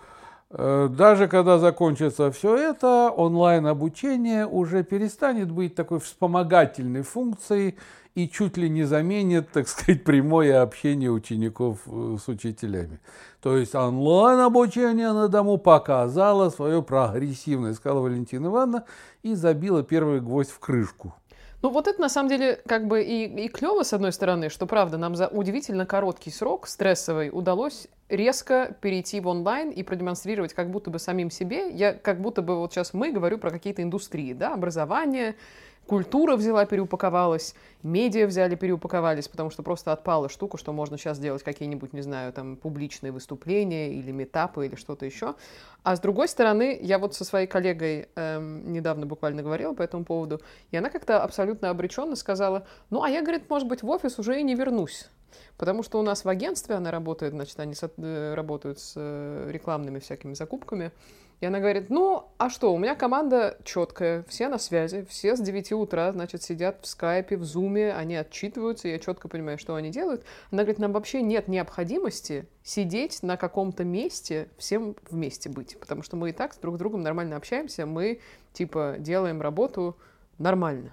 э, 0.51 0.89
даже 0.91 1.29
когда 1.29 1.59
закончится 1.59 2.33
все 2.33 2.57
это, 2.57 3.13
онлайн-обучение 3.17 4.47
уже 4.47 4.83
перестанет 4.83 5.51
быть 5.53 5.77
такой 5.77 6.01
вспомогательной 6.01 7.03
функцией 7.03 7.77
и 8.17 8.29
чуть 8.29 8.57
ли 8.57 8.69
не 8.69 8.83
заменит, 8.83 9.51
так 9.53 9.69
сказать, 9.69 10.03
прямое 10.03 10.61
общение 10.61 11.11
учеников 11.11 11.79
э, 11.87 12.17
с 12.21 12.27
учителями. 12.27 12.99
То 13.41 13.57
есть 13.57 13.77
онлайн-обучение 13.77 15.13
на 15.13 15.29
дому 15.29 15.59
показало 15.59 16.51
свою 16.51 16.83
прогрессивность, 16.83 17.79
сказала 17.79 18.01
Валентина 18.01 18.49
Ивановна, 18.49 18.85
и 19.23 19.35
забила 19.35 19.85
первый 19.85 20.21
гвоздь 20.21 20.51
в 20.51 20.59
крышку. 20.59 21.15
Ну, 21.61 21.71
вот 21.71 21.89
это 21.89 22.01
на 22.01 22.09
самом 22.09 22.29
деле 22.29 22.61
как 22.67 22.87
бы 22.87 23.03
и, 23.03 23.25
и 23.25 23.49
клево, 23.49 23.83
с 23.83 23.93
одной 23.93 24.13
стороны, 24.13 24.49
что 24.49 24.67
правда, 24.67 24.97
нам 24.97 25.17
за 25.17 25.27
удивительно 25.27 25.87
короткий 25.87 26.31
срок 26.31 26.69
стрессовый 26.69 27.31
удалось 27.33 27.89
резко 28.09 28.77
перейти 28.81 29.21
в 29.21 29.27
онлайн 29.27 29.71
и 29.71 29.83
продемонстрировать 29.83 30.55
как 30.55 30.71
будто 30.71 30.91
бы 30.91 31.01
самим 31.01 31.31
себе. 31.31 31.69
Я 31.71 31.93
как 31.93 32.21
будто 32.21 32.43
бы 32.43 32.57
вот 32.59 32.73
сейчас 32.73 32.95
мы 32.95 33.11
говорю 33.11 33.39
про 33.39 33.51
какие-то 33.51 33.83
индустрии, 33.83 34.35
да, 34.35 34.55
образование, 34.55 35.35
культура 35.89 36.37
взяла, 36.37 36.67
переупаковалась, 36.67 37.55
медиа 37.83 38.27
взяли, 38.27 38.55
переупаковались, 38.55 39.27
потому 39.27 39.51
что 39.51 39.63
просто 39.63 39.91
отпала 39.91 40.29
штука, 40.29 40.59
что 40.59 40.73
можно 40.73 40.99
сейчас 40.99 41.19
делать 41.19 41.43
какие-нибудь, 41.43 41.95
не 41.95 42.03
знаю, 42.03 42.33
там, 42.33 42.57
публичные 42.57 43.11
выступления 43.11 43.95
или 43.95 44.13
метапы 44.13 44.67
или 44.67 44.77
что-то 44.77 45.07
еще. 45.07 45.35
А 45.83 45.97
с 45.97 46.01
другой 46.01 46.29
стороны, 46.29 46.79
я 46.81 46.99
вот 46.99 47.15
со 47.15 47.25
своей 47.25 47.47
коллегой 47.47 48.09
эм, 48.15 48.71
недавно 48.71 49.07
буквально 49.07 49.43
говорила 49.43 49.73
по 49.73 49.83
этому 49.83 50.05
поводу, 50.05 50.43
и 50.71 50.77
она 50.77 50.91
как-то 50.91 51.23
абсолютно 51.23 51.71
обреченно 51.71 52.17
сказала, 52.17 52.67
ну, 52.91 53.03
а 53.03 53.09
я, 53.09 53.23
говорит, 53.23 53.49
может 53.49 53.67
быть, 53.67 53.83
в 53.83 53.89
офис 53.89 54.19
уже 54.19 54.39
и 54.39 54.43
не 54.43 54.55
вернусь. 54.55 55.09
Потому 55.57 55.83
что 55.83 55.99
у 55.99 56.03
нас 56.03 56.25
в 56.25 56.29
агентстве 56.29 56.75
она 56.75 56.91
работает, 56.91 57.33
значит, 57.33 57.59
они 57.61 57.75
со- 57.75 57.91
э, 57.97 58.35
работают 58.35 58.79
с 58.79 58.95
э, 58.97 59.51
рекламными 59.51 59.99
всякими 59.99 60.35
закупками. 60.35 60.93
И 61.41 61.47
она 61.47 61.61
говорит, 61.61 61.89
ну, 61.89 62.25
а 62.37 62.51
что, 62.51 62.75
у 62.75 62.79
меня 62.79 62.97
команда 62.97 63.59
четкая, 63.63 64.25
все 64.29 64.49
на 64.49 64.59
связи, 64.59 65.07
все 65.09 65.37
с 65.37 65.41
9 65.41 65.73
утра, 65.73 66.13
значит, 66.13 66.43
сидят 66.43 66.79
в 66.83 66.87
скайпе, 66.89 67.37
в 67.37 67.45
зуме, 67.45 67.93
они 67.93 68.17
отчитываются, 68.17 68.89
я 68.89 68.99
четко 68.99 69.29
понимаю, 69.29 69.57
что 69.57 69.77
они 69.77 69.91
делают. 69.91 70.25
Она 70.51 70.63
говорит, 70.63 70.81
нам 70.81 70.93
вообще 70.93 71.23
нет 71.23 71.47
необходимости 71.47 72.49
сидеть 72.65 73.23
на 73.23 73.37
каком-то 73.37 73.85
месте, 73.85 74.49
всем 74.59 74.97
вместе 75.09 75.49
быть, 75.49 75.79
потому 75.79 76.03
что 76.03 76.17
мы 76.17 76.31
и 76.31 76.33
так 76.33 76.55
с 76.55 76.59
друг 76.59 76.75
с 76.75 76.79
другом 76.79 77.03
нормально 77.03 77.37
общаемся, 77.37 77.87
мы, 77.87 78.19
типа, 78.53 78.97
делаем 78.99 79.41
работу 79.41 79.97
нормально. 80.39 80.91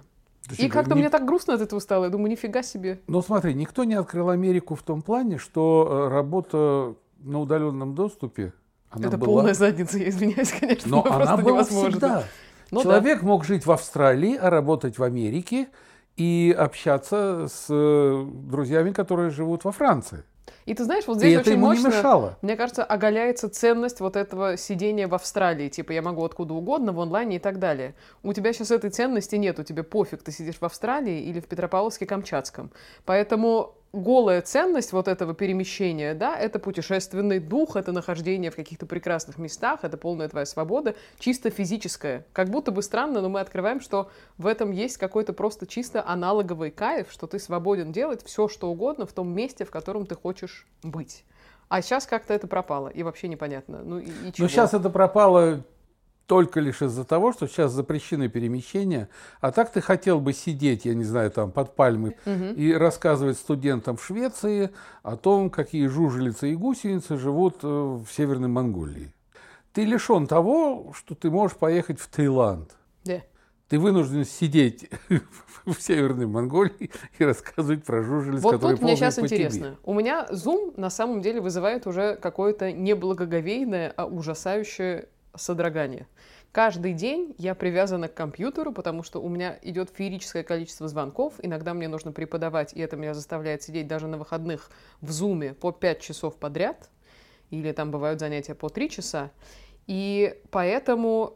И 0.58 0.68
как-то 0.68 0.94
Ни- 0.94 1.00
мне 1.00 1.10
так 1.10 1.24
грустно 1.24 1.54
от 1.54 1.60
этого 1.60 1.80
стало, 1.80 2.04
я 2.04 2.10
думаю, 2.10 2.30
нифига 2.30 2.62
себе. 2.62 3.00
Ну, 3.06 3.22
смотри, 3.22 3.54
никто 3.54 3.84
не 3.84 3.94
открыл 3.94 4.30
Америку 4.30 4.74
в 4.74 4.82
том 4.82 5.02
плане, 5.02 5.38
что 5.38 6.06
э, 6.08 6.12
работа 6.12 6.94
на 7.18 7.40
удаленном 7.40 7.94
доступе, 7.94 8.52
она 8.90 9.08
Это 9.08 9.18
была, 9.18 9.26
полная 9.26 9.54
задница, 9.54 9.98
я 9.98 10.08
извиняюсь, 10.08 10.52
конечно, 10.52 10.90
но 10.90 11.04
она 11.10 11.36
была 11.36 11.52
невозможно. 11.52 11.90
всегда. 11.90 12.24
Ну 12.70 12.78
да. 12.78 12.82
Человек 12.82 13.22
мог 13.22 13.44
жить 13.44 13.66
в 13.66 13.72
Австралии, 13.72 14.36
а 14.36 14.50
работать 14.50 14.98
в 14.98 15.02
Америке 15.02 15.68
и 16.16 16.54
общаться 16.56 17.46
с 17.48 17.66
э, 17.68 18.26
друзьями, 18.32 18.92
которые 18.92 19.30
живут 19.30 19.64
во 19.64 19.72
Франции. 19.72 20.24
И 20.66 20.74
ты 20.74 20.84
знаешь, 20.84 21.04
вот 21.06 21.18
здесь 21.18 21.34
и 21.34 21.38
очень 21.38 21.56
мощно, 21.56 21.88
мешало. 21.88 22.36
мне 22.42 22.56
кажется, 22.56 22.84
оголяется 22.84 23.48
ценность 23.48 24.00
вот 24.00 24.16
этого 24.16 24.56
сидения 24.56 25.06
в 25.06 25.14
Австралии. 25.14 25.68
Типа, 25.68 25.92
я 25.92 26.02
могу 26.02 26.24
откуда 26.24 26.54
угодно, 26.54 26.92
в 26.92 27.00
онлайне 27.00 27.36
и 27.36 27.38
так 27.38 27.60
далее. 27.60 27.94
У 28.24 28.32
тебя 28.32 28.52
сейчас 28.52 28.72
этой 28.72 28.90
ценности 28.90 29.36
нет, 29.36 29.58
у 29.60 29.62
тебя 29.62 29.84
пофиг, 29.84 30.22
ты 30.22 30.32
сидишь 30.32 30.56
в 30.56 30.64
Австралии 30.64 31.22
или 31.22 31.38
в 31.38 31.46
Петропавловске-Камчатском. 31.46 32.70
Поэтому 33.04 33.76
голая 33.96 34.42
ценность 34.42 34.92
вот 34.92 35.08
этого 35.08 35.34
перемещения, 35.34 36.14
да, 36.14 36.36
это 36.36 36.58
путешественный 36.58 37.40
дух, 37.40 37.76
это 37.76 37.92
нахождение 37.92 38.50
в 38.50 38.56
каких-то 38.56 38.86
прекрасных 38.86 39.38
местах, 39.38 39.80
это 39.82 39.96
полная 39.96 40.28
твоя 40.28 40.46
свобода, 40.46 40.94
чисто 41.18 41.50
физическая. 41.50 42.26
Как 42.32 42.48
будто 42.50 42.70
бы 42.70 42.82
странно, 42.82 43.20
но 43.20 43.28
мы 43.28 43.40
открываем, 43.40 43.80
что 43.80 44.10
в 44.38 44.46
этом 44.46 44.70
есть 44.70 44.98
какой-то 44.98 45.32
просто 45.32 45.66
чисто 45.66 46.06
аналоговый 46.06 46.70
кайф, 46.70 47.08
что 47.10 47.26
ты 47.26 47.38
свободен 47.38 47.92
делать 47.92 48.22
все, 48.24 48.48
что 48.48 48.70
угодно 48.70 49.06
в 49.06 49.12
том 49.12 49.28
месте, 49.28 49.64
в 49.64 49.70
котором 49.70 50.06
ты 50.06 50.14
хочешь 50.14 50.66
быть. 50.82 51.24
А 51.68 51.82
сейчас 51.82 52.06
как-то 52.06 52.32
это 52.32 52.46
пропало, 52.46 52.88
и 52.88 53.02
вообще 53.02 53.26
непонятно. 53.28 53.82
Ну, 53.82 53.98
и, 53.98 54.08
и 54.28 54.32
чего? 54.32 54.46
сейчас 54.46 54.72
это 54.72 54.88
пропало 54.88 55.64
только 56.26 56.60
лишь 56.60 56.82
из-за 56.82 57.04
того, 57.04 57.32
что 57.32 57.46
сейчас 57.46 57.72
запрещены 57.72 58.28
перемещения, 58.28 59.08
а 59.40 59.52
так 59.52 59.72
ты 59.72 59.80
хотел 59.80 60.20
бы 60.20 60.32
сидеть, 60.32 60.84
я 60.84 60.94
не 60.94 61.04
знаю, 61.04 61.30
там 61.30 61.52
под 61.52 61.74
пальмой 61.74 62.16
и 62.56 62.72
рассказывать 62.72 63.38
студентам 63.38 63.96
в 63.96 64.04
Швеции 64.04 64.70
о 65.02 65.16
том, 65.16 65.50
какие 65.50 65.86
жужелицы 65.86 66.50
и 66.50 66.56
гусеницы 66.56 67.16
живут 67.16 67.58
э, 67.62 67.66
в 67.66 68.06
Северной 68.10 68.48
Монголии. 68.48 69.12
Ты 69.72 69.84
лишен 69.84 70.26
того, 70.26 70.92
что 70.94 71.14
ты 71.14 71.30
можешь 71.30 71.56
поехать 71.56 72.00
в 72.00 72.08
Таиланд. 72.08 72.70
Да. 73.04 73.20
Ты 73.68 73.78
вынужден 73.78 74.24
сидеть 74.24 74.88
в 75.66 75.74
Северной 75.80 76.26
Монголии 76.26 76.90
и 77.18 77.24
рассказывать 77.24 77.84
про 77.84 78.02
жужелиц, 78.02 78.42
Вот 78.42 78.52
которые 78.52 78.76
тут 78.76 78.84
мне 78.84 78.96
сейчас 78.96 79.16
по 79.16 79.26
тебе. 79.28 79.36
интересно. 79.36 79.76
У 79.84 79.92
меня 79.92 80.26
Zoom 80.30 80.74
на 80.76 80.90
самом 80.90 81.20
деле 81.20 81.40
вызывает 81.40 81.86
уже 81.86 82.16
какое-то 82.16 82.72
не 82.72 82.94
благоговейное, 82.94 83.92
а 83.96 84.06
ужасающее 84.06 85.08
содрогание. 85.36 86.06
Каждый 86.52 86.94
день 86.94 87.34
я 87.36 87.54
привязана 87.54 88.08
к 88.08 88.14
компьютеру, 88.14 88.72
потому 88.72 89.02
что 89.02 89.20
у 89.20 89.28
меня 89.28 89.58
идет 89.62 89.90
феерическое 89.90 90.42
количество 90.42 90.88
звонков. 90.88 91.34
Иногда 91.42 91.74
мне 91.74 91.86
нужно 91.86 92.12
преподавать, 92.12 92.72
и 92.72 92.80
это 92.80 92.96
меня 92.96 93.12
заставляет 93.12 93.62
сидеть 93.62 93.86
даже 93.86 94.06
на 94.06 94.16
выходных 94.16 94.70
в 95.02 95.10
Зуме 95.10 95.52
по 95.52 95.70
5 95.72 96.00
часов 96.00 96.36
подряд. 96.36 96.88
Или 97.50 97.72
там 97.72 97.90
бывают 97.90 98.20
занятия 98.20 98.54
по 98.54 98.70
3 98.70 98.88
часа. 98.88 99.30
И 99.86 100.40
поэтому 100.50 101.34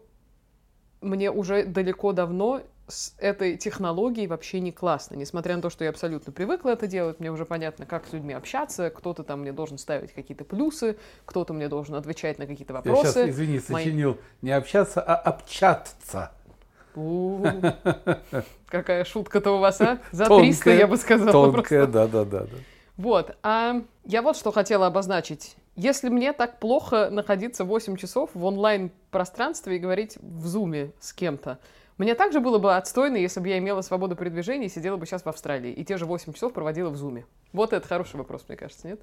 мне 1.01 1.31
уже 1.31 1.65
далеко 1.65 2.13
давно 2.13 2.63
с 2.91 3.15
этой 3.19 3.57
технологией 3.57 4.27
вообще 4.27 4.61
не 4.61 4.73
классно. 4.73 5.15
Несмотря 5.15 5.57
на 5.57 5.63
то, 5.63 5.71
что 5.71 5.85
я 5.85 5.91
абсолютно 5.91 6.33
привыкла 6.33 6.71
это 6.71 6.87
делать, 6.87 7.21
мне 7.21 7.31
уже 7.31 7.47
понятно, 7.47 7.87
как 7.87 8.07
с 8.07 8.13
людьми 8.13 8.35
общаться, 8.35 8.91
кто-то 8.91 9.23
там 9.23 9.41
мне 9.41 9.53
должен 9.53 9.79
ставить 9.79 10.13
какие-то 10.13 10.45
плюсы, 10.45 10.97
кто-то 11.25 11.53
мне 11.55 11.69
должен 11.69 11.95
отвечать 11.95 12.39
на 12.39 12.47
какие-то 12.47 12.73
Я 12.73 12.77
вопросы. 12.79 13.13
сейчас, 13.13 13.29
извини, 13.31 13.61
Мои- 13.69 13.85
сочинил 13.85 14.19
не 14.43 14.51
общаться, 14.51 15.01
а 15.01 15.15
общаться. 15.15 16.33
У, 16.97 17.47
Какая 18.67 19.05
шутка-то 19.05 19.53
у 19.57 19.59
вас, 19.61 19.81
а? 19.81 19.99
За 20.11 20.27
Тонкая, 20.27 20.51
300, 20.51 20.71
я 20.73 20.87
бы 20.87 20.97
сказала. 20.97 21.33
Тонкая, 21.33 21.87
просто. 21.87 21.93
да, 21.93 22.07
да, 22.07 22.25
да, 22.25 22.41
да. 22.45 22.57
Вот. 22.97 23.37
А 23.43 23.83
я 24.05 24.23
вот 24.23 24.37
что 24.37 24.51
хотела 24.53 24.87
обозначить. 24.87 25.57
Если 25.77 26.09
мне 26.09 26.33
так 26.33 26.59
плохо 26.59 27.09
находиться 27.11 27.65
8 27.65 27.97
часов 27.97 28.31
в 28.35 28.45
онлайн-пространстве 28.45 29.77
и 29.77 29.79
говорить 29.79 30.19
в 30.21 30.47
зуме 30.47 30.91
с 31.01 31.13
кем-то, 31.13 31.59
мне 32.01 32.15
также 32.15 32.41
было 32.41 32.59
бы 32.59 32.75
отстойно, 32.75 33.17
если 33.17 33.41
бы 33.41 33.49
я 33.49 33.59
имела 33.59 33.83
свободу 33.83 34.17
передвижения 34.17 34.69
и 34.69 34.71
сидела 34.71 34.97
бы 34.97 35.05
сейчас 35.05 35.23
в 35.23 35.29
Австралии 35.29 35.71
и 35.71 35.85
те 35.85 35.99
же 35.99 36.07
8 36.07 36.33
часов 36.33 36.55
проводила 36.55 36.89
в 36.89 36.97
зуме. 36.97 37.27
Вот 37.53 37.75
это 37.75 37.87
хороший 37.87 38.17
вопрос, 38.17 38.47
мне 38.49 38.57
кажется, 38.57 38.89
нет? 38.89 39.03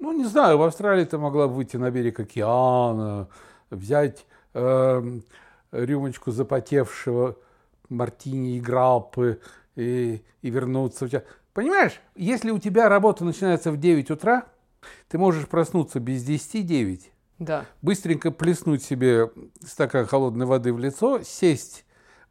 Ну, 0.00 0.10
не 0.10 0.24
знаю, 0.24 0.58
в 0.58 0.62
Австралии 0.64 1.04
ты 1.04 1.16
могла 1.16 1.46
бы 1.46 1.54
выйти 1.54 1.76
на 1.76 1.92
берег 1.92 2.18
океана, 2.18 3.28
взять 3.70 4.26
эм, 4.52 5.22
рюмочку 5.70 6.32
запотевшего 6.32 7.36
мартини 7.88 8.56
и 8.56 8.60
граппы 8.60 9.38
и, 9.76 10.20
и 10.42 10.50
вернуться. 10.50 11.08
Понимаешь, 11.52 12.00
если 12.16 12.50
у 12.50 12.58
тебя 12.58 12.88
работа 12.88 13.24
начинается 13.24 13.70
в 13.70 13.76
9 13.76 14.10
утра, 14.10 14.46
ты 15.06 15.18
можешь 15.18 15.46
проснуться 15.46 16.00
без 16.00 16.28
10-9, 16.28 17.02
Да. 17.38 17.64
быстренько 17.80 18.32
плеснуть 18.32 18.82
себе 18.82 19.30
стакан 19.64 20.04
холодной 20.06 20.46
воды 20.46 20.72
в 20.72 20.80
лицо, 20.80 21.22
сесть 21.22 21.83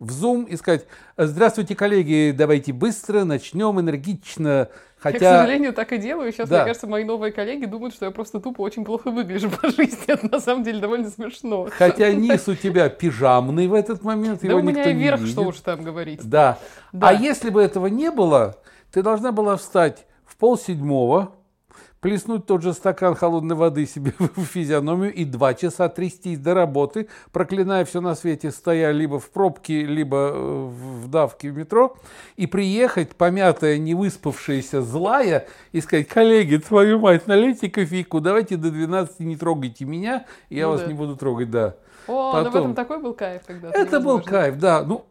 в 0.04 0.10
Zoom 0.24 0.48
и 0.48 0.58
сказать, 0.58 0.86
здравствуйте, 1.18 1.76
коллеги, 1.76 2.34
давайте 2.38 2.74
быстро, 2.74 3.24
начнем 3.24 3.80
энергично, 3.80 4.50
Я, 4.50 4.66
к 4.66 4.70
хотя... 5.00 5.39
сожалению, 5.39 5.74
так 5.74 5.92
и 5.94 5.98
делаю. 5.98 6.32
Сейчас, 6.32 6.50
Да. 6.50 6.58
мне 6.58 6.66
кажется, 6.66 6.88
мои 6.88 7.04
новые 7.04 7.32
коллеги 7.32 7.66
думают, 7.66 7.94
что 7.94 8.06
я 8.06 8.12
просто 8.12 8.39
тупо 8.39 8.62
очень 8.62 8.84
плохо 8.86 9.12
выгляжу 9.12 9.50
по 9.50 9.68
жизни. 9.72 10.04
Это 10.08 10.30
на 10.30 10.39
самом 10.39 10.63
деле 10.63 10.80
довольно 10.80 11.10
смешно. 11.10 11.68
Хотя 11.78 12.12
низ 12.13 12.48
у 12.48 12.56
тебя 12.56 12.89
пижамный 12.89 13.68
в 13.68 13.74
этот 13.74 14.04
момент, 14.04 14.44
его 14.44 14.60
у 14.60 14.62
меня 14.62 14.80
никто 14.80 14.92
не 14.92 15.04
видит. 15.04 15.28
что 15.30 15.42
уж 15.44 15.60
там 15.62 15.84
говорить. 15.84 16.20
Да. 16.24 16.58
Да. 16.92 17.10
А 17.10 17.13
если 17.13 17.50
бы 17.50 17.62
этого 17.62 17.88
не 17.88 18.12
было, 18.12 18.58
ты 18.92 19.02
должна 19.02 19.32
была 19.32 19.56
встать 19.58 20.06
в 20.26 20.36
полседьмого, 20.38 21.32
плеснуть 22.04 22.46
тот 22.46 22.62
же 22.62 22.74
стакан 22.74 23.16
холодной 23.16 23.56
воды 23.56 23.88
себе 23.88 24.13
в 24.20 24.44
физиономию 24.44 25.12
и 25.12 25.26
два 25.26 25.56
часа 25.56 25.89
трястись 25.89 26.38
до 26.38 26.54
работы, 26.54 27.08
проклиная 27.32 27.86
все 27.86 28.02
на 28.02 28.13
свете, 28.13 28.52
стоя 28.52 28.92
либо 28.92 29.20
в 29.20 29.30
пробке, 29.32 29.84
либо 29.86 30.18
э, 30.18 30.66
в 30.68 31.04
в 31.04 31.08
давке 31.10 31.50
в 31.52 31.58
метро, 31.58 31.96
и 32.36 32.46
приехать, 32.46 33.16
помятая, 33.16 33.78
не 33.78 33.96
выспавшаяся, 33.96 34.82
злая, 34.82 35.48
и 35.72 35.82
сказать, 35.82 36.08
коллеги, 36.08 36.58
твою 36.58 37.00
мать, 37.00 37.26
налейте 37.28 37.70
кофейку, 37.70 38.20
давайте 38.20 38.58
до 38.58 38.70
12 38.70 39.20
не 39.22 39.36
трогайте 39.36 39.86
меня, 39.86 40.26
я 40.50 40.66
Ну 40.66 40.72
вас 40.74 40.82
да. 40.82 40.88
не 40.88 40.94
буду 40.94 41.16
трогать, 41.16 41.50
да. 41.50 41.76
О, 42.08 42.34
ну 42.34 42.42
в 42.42 42.44
Потом. 42.44 42.62
этом 42.62 42.76
такой 42.76 43.00
был 43.00 43.13
кайф 43.13 43.44
когда 43.48 43.70
Это 43.72 44.00
был 44.02 44.20
кайф, 44.22 44.58
да. 44.58 44.84
Ну, 44.84 45.06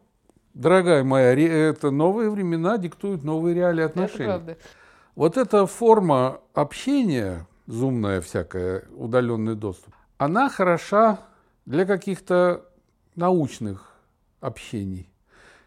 дорогая 0.53 1.03
моя, 1.03 1.33
ре- 1.33 1.47
это 1.69 1.89
новые 1.89 2.29
времена 2.29 2.77
диктуют 2.77 3.23
новые 3.23 3.55
реалии 3.55 3.83
Это 3.83 4.03
отношений. 4.03 4.25
правда. 4.25 4.57
Вот 5.15 5.37
эта 5.37 5.67
форма 5.67 6.41
общения, 6.55 7.47
зумная 7.67 8.19
всякая, 8.19 8.85
удаленный 8.95 9.55
доступ, 9.55 9.93
она 10.17 10.49
хороша 10.49 11.19
для 11.65 11.85
каких-то 11.85 12.65
научных 13.15 13.93
общений. 14.39 15.12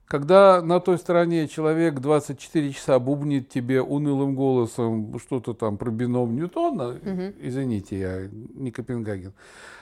Когда 0.07 0.63
на 0.63 0.79
той 0.79 0.99
стороне 0.99 1.49
человек 1.49 1.99
24 1.99 2.73
часа 2.73 2.99
бубнит 3.01 3.49
тебе 3.49 3.83
унылым 3.83 4.37
голосом 4.37 5.19
что-то 5.19 5.53
там 5.53 5.77
про 5.79 5.91
бином 5.91 6.37
Ньютона, 6.37 6.99
извините, 7.41 7.99
я 7.99 8.29
не 8.55 8.71
Копенгаген, 8.71 9.33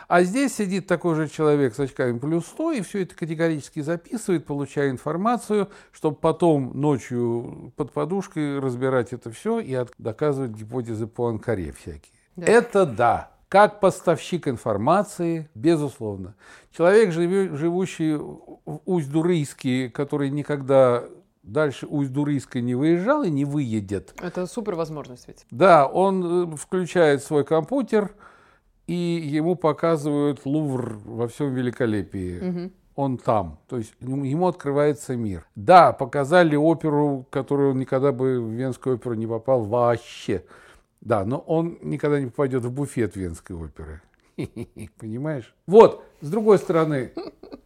а 0.09 0.23
здесь 0.23 0.55
сидит 0.55 0.87
такой 0.87 1.15
же 1.15 1.29
человек 1.29 1.75
с 1.75 1.81
очками 1.81 2.19
плюс 2.19 2.47
100 2.47 2.73
и 2.73 2.81
все 2.81 3.03
это 3.03 3.15
категорически 3.15 3.81
записывает, 3.81 4.47
получая 4.47 4.91
информацию, 4.91 5.69
чтобы 5.93 6.17
потом 6.17 6.73
ночью 6.75 7.73
под 7.77 7.93
подушкой 7.93 8.61
разбирать 8.61 9.13
это 9.13 9.31
все 9.31 9.61
и 9.61 9.79
доказывать 9.99 10.53
гипотезы 10.53 11.07
по 11.07 11.29
Анкаре 11.29 11.73
всякие. 11.73 12.13
Да. 12.37 12.47
Это 12.47 12.87
да. 12.87 13.34
Как 13.55 13.79
поставщик 13.79 14.49
информации, 14.49 15.49
безусловно. 15.55 16.35
Человек, 16.77 17.13
живущий 17.13 18.17
в 18.17 18.81
Усть-Дурийске, 18.85 19.91
который 19.91 20.31
никогда 20.31 21.05
дальше 21.45 21.87
Усть-Дурийска 21.87 22.61
не 22.61 22.75
выезжал 22.75 23.23
и 23.23 23.31
не 23.31 23.45
выедет, 23.45 24.13
Это 24.21 24.47
супер 24.47 24.75
возможность 24.75 25.29
ведь. 25.29 25.47
да, 25.53 25.87
он 25.87 26.53
э, 26.53 26.57
включает 26.57 27.23
свой 27.23 27.45
компьютер, 27.45 28.17
и 28.89 29.23
ему 29.25 29.55
показывают 29.55 30.41
Лувр 30.45 30.99
во 31.05 31.29
всем 31.29 31.55
великолепии. 31.55 32.73
Он 32.97 33.19
там, 33.19 33.61
то 33.69 33.77
есть 33.77 33.95
ему 34.01 34.25
ему 34.25 34.49
открывается 34.49 35.15
мир. 35.15 35.47
Да, 35.55 35.93
показали 35.93 36.57
оперу, 36.57 37.25
которую 37.31 37.71
он 37.71 37.79
никогда 37.79 38.11
бы 38.11 38.41
в 38.41 38.51
Венскую 38.51 38.97
оперу 38.97 39.15
не 39.15 39.29
попал 39.29 39.63
вообще. 39.63 40.43
Да, 41.05 41.25
но 41.25 41.39
он 41.39 41.79
никогда 41.83 42.19
не 42.19 42.27
попадет 42.27 42.65
в 42.65 42.73
буфет 42.73 43.15
Венской 43.15 43.55
оперы. 43.55 44.01
Понимаешь? 44.99 45.55
Вот, 45.67 46.03
с 46.21 46.29
другой 46.29 46.59
стороны, 46.59 47.13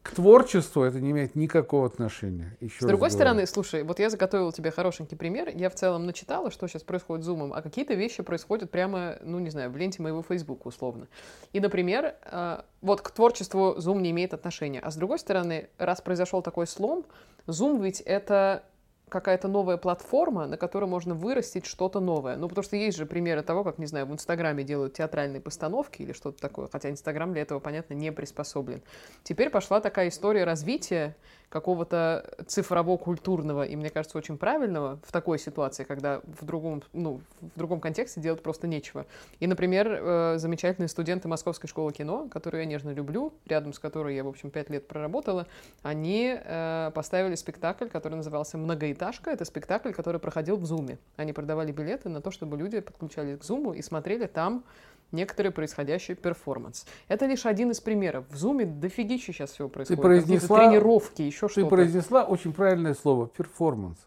к 0.02 0.14
творчеству 0.14 0.82
это 0.82 1.00
не 1.00 1.12
имеет 1.12 1.34
никакого 1.34 1.86
отношения. 1.86 2.56
Еще 2.60 2.76
С 2.80 2.86
другой 2.86 3.08
говорю. 3.08 3.14
стороны, 3.14 3.46
слушай, 3.46 3.84
вот 3.84 4.00
я 4.00 4.10
заготовила 4.10 4.52
тебе 4.52 4.70
хорошенький 4.70 5.16
пример. 5.16 5.50
Я 5.54 5.70
в 5.70 5.74
целом 5.74 6.04
начитала, 6.04 6.50
что 6.50 6.66
сейчас 6.66 6.82
происходит 6.82 7.24
с 7.24 7.26
зумом, 7.26 7.52
а 7.52 7.62
какие-то 7.62 7.94
вещи 7.94 8.22
происходят 8.22 8.70
прямо, 8.70 9.16
ну, 9.22 9.38
не 9.38 9.50
знаю, 9.50 9.70
в 9.70 9.76
ленте 9.76 10.02
моего 10.02 10.22
Фейсбука 10.22 10.68
условно. 10.68 11.06
И, 11.52 11.60
например, 11.60 12.14
э, 12.24 12.62
вот 12.80 13.02
к 13.02 13.10
творчеству 13.12 13.74
зум 13.78 14.02
не 14.02 14.10
имеет 14.10 14.34
отношения. 14.34 14.80
А 14.80 14.90
с 14.90 14.96
другой 14.96 15.18
стороны, 15.20 15.68
раз 15.78 16.00
произошел 16.00 16.42
такой 16.42 16.66
слом, 16.66 17.04
зум 17.46 17.80
ведь 17.80 18.00
это 18.00 18.64
какая-то 19.08 19.48
новая 19.48 19.76
платформа, 19.76 20.46
на 20.46 20.56
которой 20.56 20.86
можно 20.86 21.14
вырастить 21.14 21.66
что-то 21.66 22.00
новое. 22.00 22.36
Ну, 22.36 22.48
потому 22.48 22.62
что 22.62 22.76
есть 22.76 22.96
же 22.96 23.06
примеры 23.06 23.42
того, 23.42 23.64
как, 23.64 23.78
не 23.78 23.86
знаю, 23.86 24.06
в 24.06 24.12
Инстаграме 24.12 24.64
делают 24.64 24.94
театральные 24.94 25.40
постановки 25.40 26.02
или 26.02 26.12
что-то 26.12 26.40
такое, 26.40 26.68
хотя 26.70 26.90
Инстаграм 26.90 27.32
для 27.32 27.42
этого, 27.42 27.60
понятно, 27.60 27.94
не 27.94 28.12
приспособлен. 28.12 28.82
Теперь 29.22 29.50
пошла 29.50 29.80
такая 29.80 30.08
история 30.08 30.44
развития, 30.44 31.16
какого-то 31.48 32.28
цифрово-культурного 32.46 33.64
и, 33.64 33.74
мне 33.76 33.90
кажется, 33.90 34.18
очень 34.18 34.36
правильного 34.36 34.98
в 35.02 35.12
такой 35.12 35.38
ситуации, 35.38 35.84
когда 35.84 36.20
в 36.24 36.44
другом, 36.44 36.82
ну, 36.92 37.20
в 37.40 37.58
другом 37.58 37.80
контексте 37.80 38.20
делать 38.20 38.42
просто 38.42 38.66
нечего. 38.66 39.06
И, 39.40 39.46
например, 39.46 39.88
э, 39.88 40.34
замечательные 40.38 40.88
студенты 40.88 41.28
Московской 41.28 41.68
школы 41.68 41.92
кино, 41.92 42.28
которую 42.30 42.62
я 42.62 42.66
нежно 42.66 42.90
люблю, 42.90 43.32
рядом 43.46 43.72
с 43.72 43.78
которой 43.78 44.14
я, 44.14 44.24
в 44.24 44.28
общем, 44.28 44.50
пять 44.50 44.68
лет 44.68 44.86
проработала, 44.86 45.46
они 45.82 46.36
э, 46.38 46.90
поставили 46.94 47.34
спектакль, 47.34 47.88
который 47.88 48.14
назывался 48.14 48.58
«Многоэтажка». 48.58 49.30
Это 49.30 49.44
спектакль, 49.44 49.92
который 49.92 50.20
проходил 50.20 50.56
в 50.56 50.66
Зуме. 50.66 50.98
Они 51.16 51.32
продавали 51.32 51.72
билеты 51.72 52.08
на 52.08 52.20
то, 52.20 52.30
чтобы 52.30 52.58
люди 52.58 52.80
подключались 52.80 53.38
к 53.38 53.44
Зуму 53.44 53.72
и 53.72 53.82
смотрели 53.82 54.26
там 54.26 54.64
некоторый 55.12 55.50
происходящий 55.50 56.14
перформанс. 56.14 56.86
Это 57.08 57.26
лишь 57.26 57.46
один 57.46 57.70
из 57.70 57.80
примеров. 57.80 58.26
В 58.30 58.36
Зуме 58.36 58.66
дофигища 58.66 59.32
сейчас 59.32 59.52
всего 59.52 59.68
происходит. 59.68 60.00
Ты 60.00 60.02
произнесла, 60.02 60.58
тренировки, 60.58 61.22
еще 61.22 61.48
что-то. 61.48 61.62
Ты 61.62 61.66
произнесла 61.66 62.24
очень 62.24 62.52
правильное 62.52 62.94
слово– 62.94 63.26
перформанс. 63.36 63.98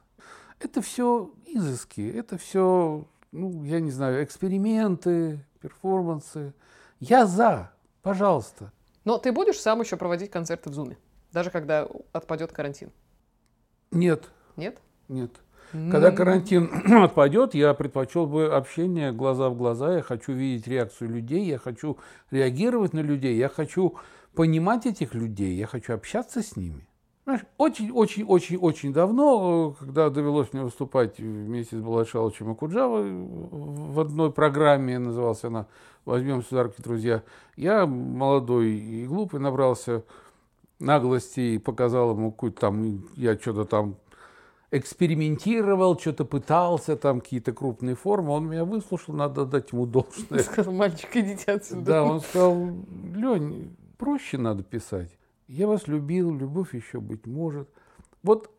Это 0.60 0.82
все 0.82 1.32
изыски, 1.48 2.08
это 2.08 2.38
все, 2.38 3.06
ну, 3.32 3.64
я 3.64 3.80
не 3.80 3.90
знаю, 3.92 4.24
эксперименты, 4.24 5.44
перформансы. 5.60 6.54
Я 7.00 7.26
за, 7.26 7.72
пожалуйста. 8.04 8.72
Но 9.04 9.18
ты 9.18 9.32
будешь 9.32 9.60
сам 9.60 9.82
еще 9.82 9.98
проводить 9.98 10.30
концерты 10.30 10.70
в 10.70 10.74
Зуме, 10.74 10.98
даже 11.32 11.50
когда 11.50 11.88
отпадет 12.12 12.52
карантин? 12.52 12.92
Нет. 13.90 14.30
Нет? 14.56 14.78
Нет. 15.08 15.32
Когда 15.72 16.12
карантин 16.12 16.70
отпадет, 17.04 17.54
я 17.54 17.74
предпочел 17.74 18.26
бы 18.26 18.54
общение 18.54 19.12
глаза 19.12 19.50
в 19.50 19.58
глаза. 19.58 19.96
Я 19.96 20.02
хочу 20.02 20.34
видеть 20.34 20.68
реакцию 20.68 21.12
людей, 21.12 21.46
я 21.46 21.58
хочу 21.58 21.98
реагировать 22.30 22.94
на 22.94 23.00
людей, 23.00 23.36
я 23.38 23.50
хочу 23.50 23.96
понимать 24.36 24.86
этих 24.86 25.14
людей, 25.14 25.56
я 25.56 25.68
хочу 25.68 25.94
общаться 25.94 26.42
с 26.42 26.56
ними. 26.56 26.88
Очень-очень-очень-очень 27.58 28.92
давно, 28.92 29.76
когда 29.80 30.10
довелось 30.10 30.52
мне 30.54 30.64
выступать 30.64 31.20
вместе 31.20 31.78
с 31.78 31.82
Балашаловичем 31.82 32.52
Акуджавой 32.52 33.12
в 33.12 34.00
одной 34.00 34.32
программе, 34.32 35.00
называлась 35.00 35.44
она 35.44 35.68
«Возьмем 36.04 36.44
сударки, 36.44 36.82
друзья», 36.82 37.24
я 37.56 37.86
молодой 37.86 38.72
и 38.72 39.06
глупый 39.06 39.40
набрался 39.40 40.04
наглости 40.80 41.40
и 41.40 41.58
показал 41.60 42.12
ему 42.12 42.32
какую-то 42.32 42.60
там, 42.60 43.06
я 43.16 43.38
что-то 43.38 43.66
там 43.66 43.98
экспериментировал, 44.72 46.00
что-то 46.00 46.26
пытался, 46.26 46.96
там 46.96 47.20
какие-то 47.20 47.52
крупные 47.52 47.96
формы. 47.96 48.32
Он 48.32 48.48
меня 48.48 48.66
выслушал, 48.66 49.14
надо 49.14 49.46
дать 49.46 49.72
ему 49.74 49.86
должное. 49.86 50.40
Сказал, 50.40 50.74
мальчик, 50.74 51.10
идите 51.16 51.52
отсюда. 51.52 51.82
Да, 51.82 52.04
он 52.04 52.22
сказал, 52.22 52.56
Лень, 53.14 53.76
проще 53.98 54.38
надо 54.38 54.64
писать. 54.64 55.18
Я 55.48 55.68
вас 55.68 55.88
любил, 55.88 56.34
любовь 56.34 56.74
еще 56.74 57.02
быть 57.02 57.28
может. 57.28 57.70
Вот 58.24 58.50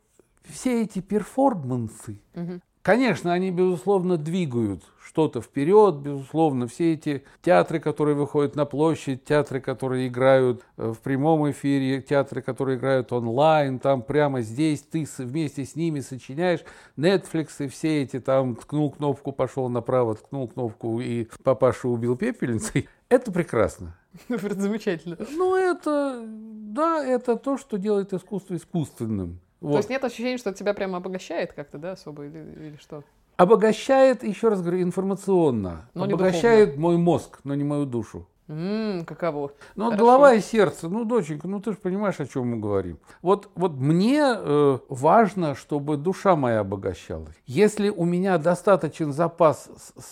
все 0.45 0.83
эти 0.83 1.01
перформансы, 1.01 2.21
угу. 2.35 2.61
Конечно, 2.83 3.33
они, 3.33 3.53
безусловно, 3.53 4.17
двигают 4.17 4.83
что-то 5.13 5.41
вперед, 5.41 5.97
безусловно, 5.97 6.67
все 6.67 6.95
эти 6.95 7.23
театры, 7.43 7.79
которые 7.79 8.17
выходят 8.17 8.57
на 8.57 8.65
площадь, 8.65 9.25
театры, 9.25 9.61
которые 9.61 10.09
играют 10.09 10.63
э, 10.77 10.91
в 10.91 10.99
прямом 10.99 11.49
эфире, 11.51 12.01
театры, 12.01 12.41
которые 12.41 12.79
играют 12.79 13.13
онлайн, 13.13 13.79
там 13.79 14.03
прямо 14.03 14.41
здесь 14.41 14.81
ты 14.81 15.07
вместе 15.19 15.65
с 15.65 15.77
ними 15.77 16.01
сочиняешь, 16.01 16.61
Netflix 16.97 17.51
и 17.59 17.69
все 17.69 18.03
эти, 18.03 18.19
там 18.21 18.57
ткнул 18.57 18.91
кнопку, 18.91 19.33
пошел 19.33 19.69
направо, 19.69 20.15
ткнул 20.15 20.49
кнопку 20.49 21.01
и 21.01 21.29
папаша 21.45 21.89
убил 21.89 22.17
пепельницей. 22.17 22.89
Это 23.09 23.31
прекрасно. 23.31 23.95
Это 24.29 24.61
замечательно. 24.61 25.19
Ну, 25.37 25.55
это, 25.55 26.25
да, 26.27 27.05
это 27.05 27.37
то, 27.37 27.59
что 27.59 27.77
делает 27.77 28.13
искусство 28.13 28.57
искусственным. 28.57 29.41
Вот. 29.63 29.73
То 29.73 29.77
есть 29.79 29.91
нет 29.91 30.05
ощущения, 30.05 30.39
что 30.39 30.53
тебя 30.53 30.75
прямо 30.75 30.99
обогащает 30.99 31.53
как-то, 31.53 31.79
да, 31.79 31.93
особо 31.93 32.25
или, 32.25 32.39
или 32.39 32.77
что? 32.81 33.05
Обогащает, 33.37 34.25
еще 34.25 34.49
раз 34.49 34.61
говорю, 34.61 34.83
информационно. 34.83 35.89
Но 35.95 36.05
обогащает 36.05 36.77
мой 36.77 36.97
мозг, 36.97 37.39
но 37.45 37.55
не 37.55 37.65
мою 37.65 37.87
душу. 37.87 38.27
Ммм, 38.49 39.05
каково. 39.05 39.53
Ну, 39.77 39.87
вот 39.87 39.95
голова 39.97 40.35
и 40.35 40.41
сердце. 40.41 40.89
Ну, 40.89 41.05
доченька, 41.05 41.47
ну 41.47 41.61
ты 41.61 41.73
же 41.73 41.79
понимаешь, 41.79 42.19
о 42.19 42.27
чем 42.27 42.49
мы 42.49 42.57
говорим. 42.59 42.99
Вот, 43.23 43.49
вот 43.55 43.75
мне 43.75 44.21
э, 44.21 44.79
важно, 44.89 45.55
чтобы 45.55 45.97
душа 45.97 46.35
моя 46.35 46.61
обогащалась. 46.61 47.35
Если 47.47 47.89
у 47.89 48.05
меня 48.05 48.39
достаточен 48.39 49.13
запас 49.13 49.71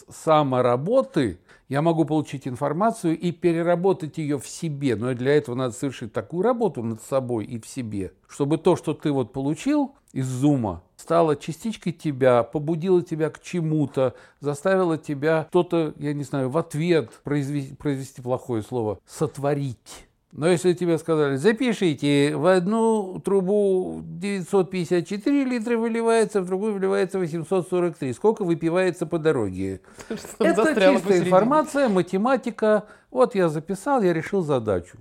самоработы, 0.08 1.40
я 1.70 1.82
могу 1.82 2.04
получить 2.04 2.48
информацию 2.48 3.16
и 3.16 3.30
переработать 3.30 4.18
ее 4.18 4.40
в 4.40 4.46
себе. 4.46 4.96
Но 4.96 5.14
для 5.14 5.36
этого 5.36 5.54
надо 5.54 5.72
совершить 5.72 6.12
такую 6.12 6.42
работу 6.42 6.82
над 6.82 7.00
собой 7.00 7.44
и 7.44 7.60
в 7.60 7.66
себе, 7.66 8.12
чтобы 8.28 8.58
то, 8.58 8.74
что 8.74 8.92
ты 8.92 9.12
вот 9.12 9.32
получил 9.32 9.94
из 10.12 10.26
зума, 10.26 10.82
стало 10.96 11.36
частичкой 11.36 11.92
тебя, 11.92 12.42
побудило 12.42 13.02
тебя 13.02 13.30
к 13.30 13.40
чему-то, 13.40 14.16
заставило 14.40 14.98
тебя 14.98 15.46
что-то, 15.50 15.94
я 15.96 16.12
не 16.12 16.24
знаю, 16.24 16.50
в 16.50 16.58
ответ 16.58 17.10
произвести, 17.22 17.76
произвести 17.76 18.20
плохое 18.20 18.64
слово, 18.64 18.98
сотворить. 19.06 20.08
Но 20.32 20.46
если 20.46 20.74
тебе 20.74 20.96
сказали, 20.98 21.34
запишите, 21.36 22.36
в 22.36 22.46
одну 22.46 23.18
трубу 23.18 24.00
954 24.04 25.44
литра 25.44 25.76
выливается, 25.76 26.40
в 26.40 26.46
другую 26.46 26.74
выливается 26.74 27.18
843. 27.18 28.12
Сколько 28.12 28.44
выпивается 28.44 29.06
по 29.06 29.18
дороге? 29.18 29.80
Это 30.38 30.74
чистая 30.74 31.18
информация, 31.18 31.88
математика. 31.88 32.86
Вот 33.10 33.34
я 33.34 33.48
записал, 33.48 34.02
я 34.02 34.12
решил 34.12 34.42
задачу. 34.42 34.98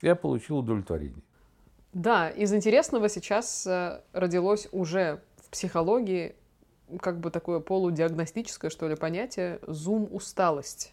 Я 0.00 0.14
получил 0.14 0.58
удовлетворение. 0.58 1.22
Да, 1.92 2.30
из 2.30 2.52
интересного 2.54 3.08
сейчас 3.10 3.66
э, 3.66 4.00
родилось 4.12 4.68
уже 4.72 5.20
в 5.36 5.50
психологии 5.50 6.34
как 7.00 7.20
бы 7.20 7.30
такое 7.30 7.60
полудиагностическое, 7.60 8.70
что 8.70 8.88
ли, 8.88 8.96
понятие 8.96 9.60
зум-усталость. 9.66 10.92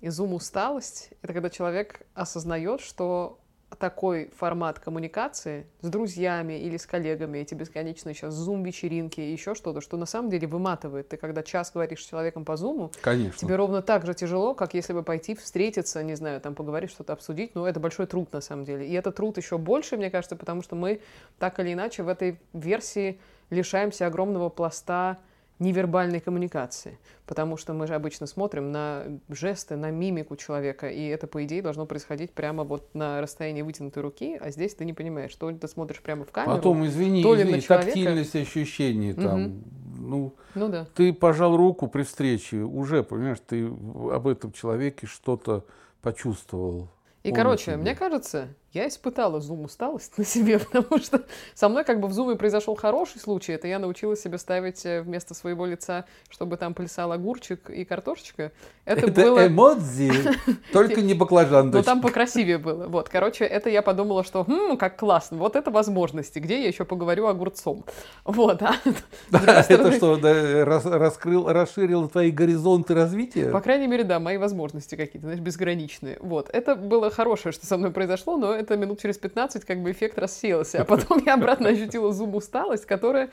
И 0.00 0.08
зум-усталость— 0.08 1.10
это 1.22 1.32
когда 1.32 1.50
человек 1.50 2.02
осознает, 2.14 2.80
что 2.80 3.40
такой 3.78 4.30
формат 4.36 4.78
коммуникации 4.78 5.66
с 5.80 5.88
друзьями 5.88 6.54
или 6.54 6.76
с 6.76 6.86
коллегами, 6.86 7.38
эти 7.38 7.54
бесконечные 7.54 8.14
сейчас 8.14 8.32
зум-вечеринки 8.34 9.20
и 9.20 9.32
еще 9.32 9.54
что-то, 9.54 9.80
что 9.80 9.96
на 9.96 10.06
самом 10.06 10.30
деле 10.30 10.46
выматывает. 10.46 11.08
Ты 11.08 11.16
когда 11.16 11.42
час 11.42 11.72
говоришь 11.72 12.04
с 12.04 12.08
человеком 12.08 12.44
по 12.44 12.56
зуму, 12.56 12.92
Конечно. 13.02 13.38
тебе 13.38 13.56
ровно 13.56 13.82
так 13.82 14.06
же 14.06 14.14
тяжело, 14.14 14.54
как 14.54 14.74
если 14.74 14.92
бы 14.92 15.02
пойти 15.02 15.34
встретиться, 15.34 16.02
не 16.02 16.14
знаю, 16.14 16.40
там 16.40 16.54
поговорить, 16.54 16.90
что-то 16.90 17.12
обсудить, 17.12 17.54
но 17.54 17.66
это 17.68 17.80
большой 17.80 18.06
труд 18.06 18.32
на 18.32 18.40
самом 18.40 18.64
деле. 18.64 18.86
И 18.86 18.92
этот 18.92 19.16
труд 19.16 19.36
еще 19.36 19.58
больше, 19.58 19.96
мне 19.96 20.10
кажется, 20.10 20.36
потому 20.36 20.62
что 20.62 20.76
мы 20.76 21.00
так 21.38 21.58
или 21.58 21.72
иначе 21.72 22.02
в 22.02 22.08
этой 22.08 22.38
версии 22.52 23.20
лишаемся 23.50 24.06
огромного 24.06 24.48
пласта 24.48 25.18
невербальной 25.58 26.20
коммуникации, 26.20 26.98
потому 27.26 27.56
что 27.56 27.72
мы 27.72 27.86
же 27.86 27.94
обычно 27.94 28.26
смотрим 28.26 28.72
на 28.72 29.04
жесты, 29.28 29.76
на 29.76 29.90
мимику 29.90 30.36
человека, 30.36 30.88
и 30.88 31.06
это, 31.06 31.26
по 31.26 31.44
идее, 31.44 31.62
должно 31.62 31.86
происходить 31.86 32.32
прямо 32.32 32.64
вот 32.64 32.94
на 32.94 33.20
расстоянии 33.20 33.62
вытянутой 33.62 34.02
руки, 34.02 34.36
а 34.40 34.50
здесь 34.50 34.74
ты 34.74 34.84
не 34.84 34.92
понимаешь, 34.92 35.34
то 35.34 35.48
ли 35.50 35.56
ты 35.56 35.66
смотришь 35.68 36.00
прямо 36.02 36.24
в 36.24 36.30
камеру, 36.30 36.56
Потом, 36.56 36.84
извини, 36.86 37.22
то 37.22 37.34
ли 37.34 37.42
извини, 37.42 37.56
на 37.56 37.60
человека. 37.62 37.86
тактильность 37.86 38.36
ощущений 38.36 39.14
там, 39.14 39.42
Мгм. 39.42 39.64
ну, 40.00 40.34
Ну 40.54 40.68
да. 40.68 40.86
ты 40.94 41.12
пожал 41.12 41.56
руку 41.56 41.88
при 41.88 42.02
встрече, 42.02 42.58
уже, 42.58 43.02
понимаешь, 43.02 43.38
ты 43.46 43.66
об 43.66 44.28
этом 44.28 44.52
человеке 44.52 45.06
что-то 45.06 45.64
почувствовал. 46.02 46.88
И, 47.22 47.32
короче, 47.32 47.72
тебе. 47.72 47.76
мне 47.78 47.94
кажется, 47.96 48.48
я 48.76 48.88
испытала 48.88 49.40
зум-усталость 49.40 50.18
на 50.18 50.24
себе, 50.24 50.58
потому 50.72 50.98
что 51.02 51.22
со 51.54 51.68
мной 51.68 51.84
как 51.84 52.00
бы 52.00 52.08
в 52.08 52.12
зуме 52.12 52.36
произошел 52.36 52.76
хороший 52.76 53.18
случай. 53.20 53.52
Это 53.52 53.66
я 53.66 53.78
научилась 53.78 54.20
себе 54.20 54.38
ставить 54.38 54.84
э, 54.84 55.00
вместо 55.00 55.34
своего 55.34 55.66
лица, 55.66 56.04
чтобы 56.28 56.56
там 56.56 56.74
плясал 56.74 57.10
огурчик 57.12 57.70
и 57.70 57.84
картошечка. 57.84 58.52
Это, 58.84 59.06
Это 59.06 59.22
было... 59.22 59.46
эмодзи, 59.46 60.12
только 60.72 61.00
не 61.00 61.14
баклажан, 61.14 61.66
Но 61.66 61.72
дочь. 61.72 61.84
там 61.86 62.00
покрасивее 62.00 62.58
было. 62.58 62.86
Вот, 62.86 63.08
короче, 63.08 63.44
это 63.44 63.70
я 63.70 63.82
подумала, 63.82 64.22
что, 64.24 64.44
хм, 64.44 64.76
как 64.76 64.98
классно, 64.98 65.38
вот 65.38 65.56
это 65.56 65.70
возможности, 65.70 66.38
где 66.38 66.60
я 66.62 66.68
еще 66.68 66.84
поговорю 66.84 67.26
огурцом. 67.26 67.84
Вот, 68.24 68.62
а 68.62 68.74
другой 69.30 69.54
Это 69.68 69.92
что, 69.92 70.16
да, 70.16 70.64
рас- 70.64 70.84
раскрыл, 70.84 71.48
расширил 71.48 72.08
твои 72.08 72.30
горизонты 72.30 72.94
развития? 72.94 73.50
По 73.50 73.60
крайней 73.60 73.86
мере, 73.86 74.04
да, 74.04 74.20
мои 74.20 74.36
возможности 74.36 74.94
какие-то, 74.96 75.26
знаешь, 75.26 75.40
безграничные. 75.40 76.18
Вот. 76.20 76.50
Это 76.52 76.74
было 76.76 77.10
хорошее, 77.10 77.52
что 77.52 77.64
со 77.66 77.78
мной 77.78 77.90
произошло, 77.90 78.36
но 78.36 78.52
это 78.52 78.65
минут 78.74 79.00
через 79.00 79.18
15 79.18 79.64
как 79.64 79.82
бы 79.82 79.92
эффект 79.92 80.18
рассеялся. 80.18 80.82
А 80.82 80.84
потом 80.84 81.22
я 81.24 81.34
обратно 81.34 81.68
ощутила 81.68 82.12
зум-усталость, 82.12 82.86
которая, 82.86 83.30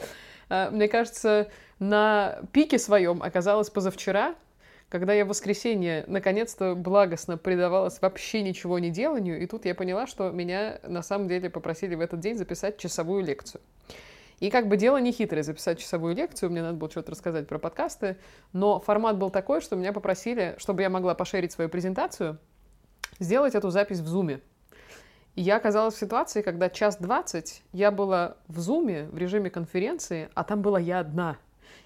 э, 0.49 0.69
мне 0.69 0.87
кажется, 0.87 1.49
на 1.79 2.39
пике 2.51 2.77
своем 2.77 3.23
оказалась 3.23 3.69
позавчера, 3.71 4.35
когда 4.89 5.13
я 5.13 5.25
в 5.25 5.29
воскресенье 5.29 6.03
наконец-то 6.05 6.75
благостно 6.75 7.35
предавалась 7.35 7.99
вообще 7.99 8.43
ничего 8.43 8.77
не 8.77 8.91
деланию, 8.91 9.41
и 9.41 9.47
тут 9.47 9.65
я 9.65 9.73
поняла, 9.73 10.05
что 10.05 10.29
меня 10.29 10.79
на 10.83 11.01
самом 11.01 11.27
деле 11.27 11.49
попросили 11.49 11.95
в 11.95 11.99
этот 12.01 12.19
день 12.19 12.37
записать 12.37 12.77
часовую 12.77 13.23
лекцию. 13.23 13.61
И 14.39 14.51
как 14.51 14.67
бы 14.67 14.77
дело 14.77 14.97
не 14.97 15.11
хитрое 15.11 15.41
записать 15.41 15.79
часовую 15.79 16.15
лекцию, 16.15 16.51
мне 16.51 16.61
надо 16.61 16.77
было 16.77 16.91
что-то 16.91 17.11
рассказать 17.11 17.47
про 17.47 17.57
подкасты, 17.57 18.17
но 18.51 18.79
формат 18.79 19.17
был 19.17 19.31
такой, 19.31 19.61
что 19.61 19.75
меня 19.75 19.93
попросили, 19.93 20.55
чтобы 20.59 20.83
я 20.83 20.91
могла 20.91 21.15
пошерить 21.15 21.51
свою 21.51 21.71
презентацию, 21.71 22.37
сделать 23.19 23.55
эту 23.55 23.71
запись 23.71 23.99
в 23.99 24.07
зуме. 24.07 24.41
Я 25.35 25.55
оказалась 25.55 25.95
в 25.95 25.99
ситуации, 25.99 26.41
когда 26.43 26.69
час 26.69 26.97
двадцать 26.99 27.63
я 27.71 27.89
была 27.89 28.35
в 28.47 28.59
зуме, 28.59 29.07
в 29.11 29.17
режиме 29.17 29.49
конференции, 29.49 30.29
а 30.35 30.43
там 30.43 30.61
была 30.61 30.79
я 30.79 30.99
одна. 30.99 31.37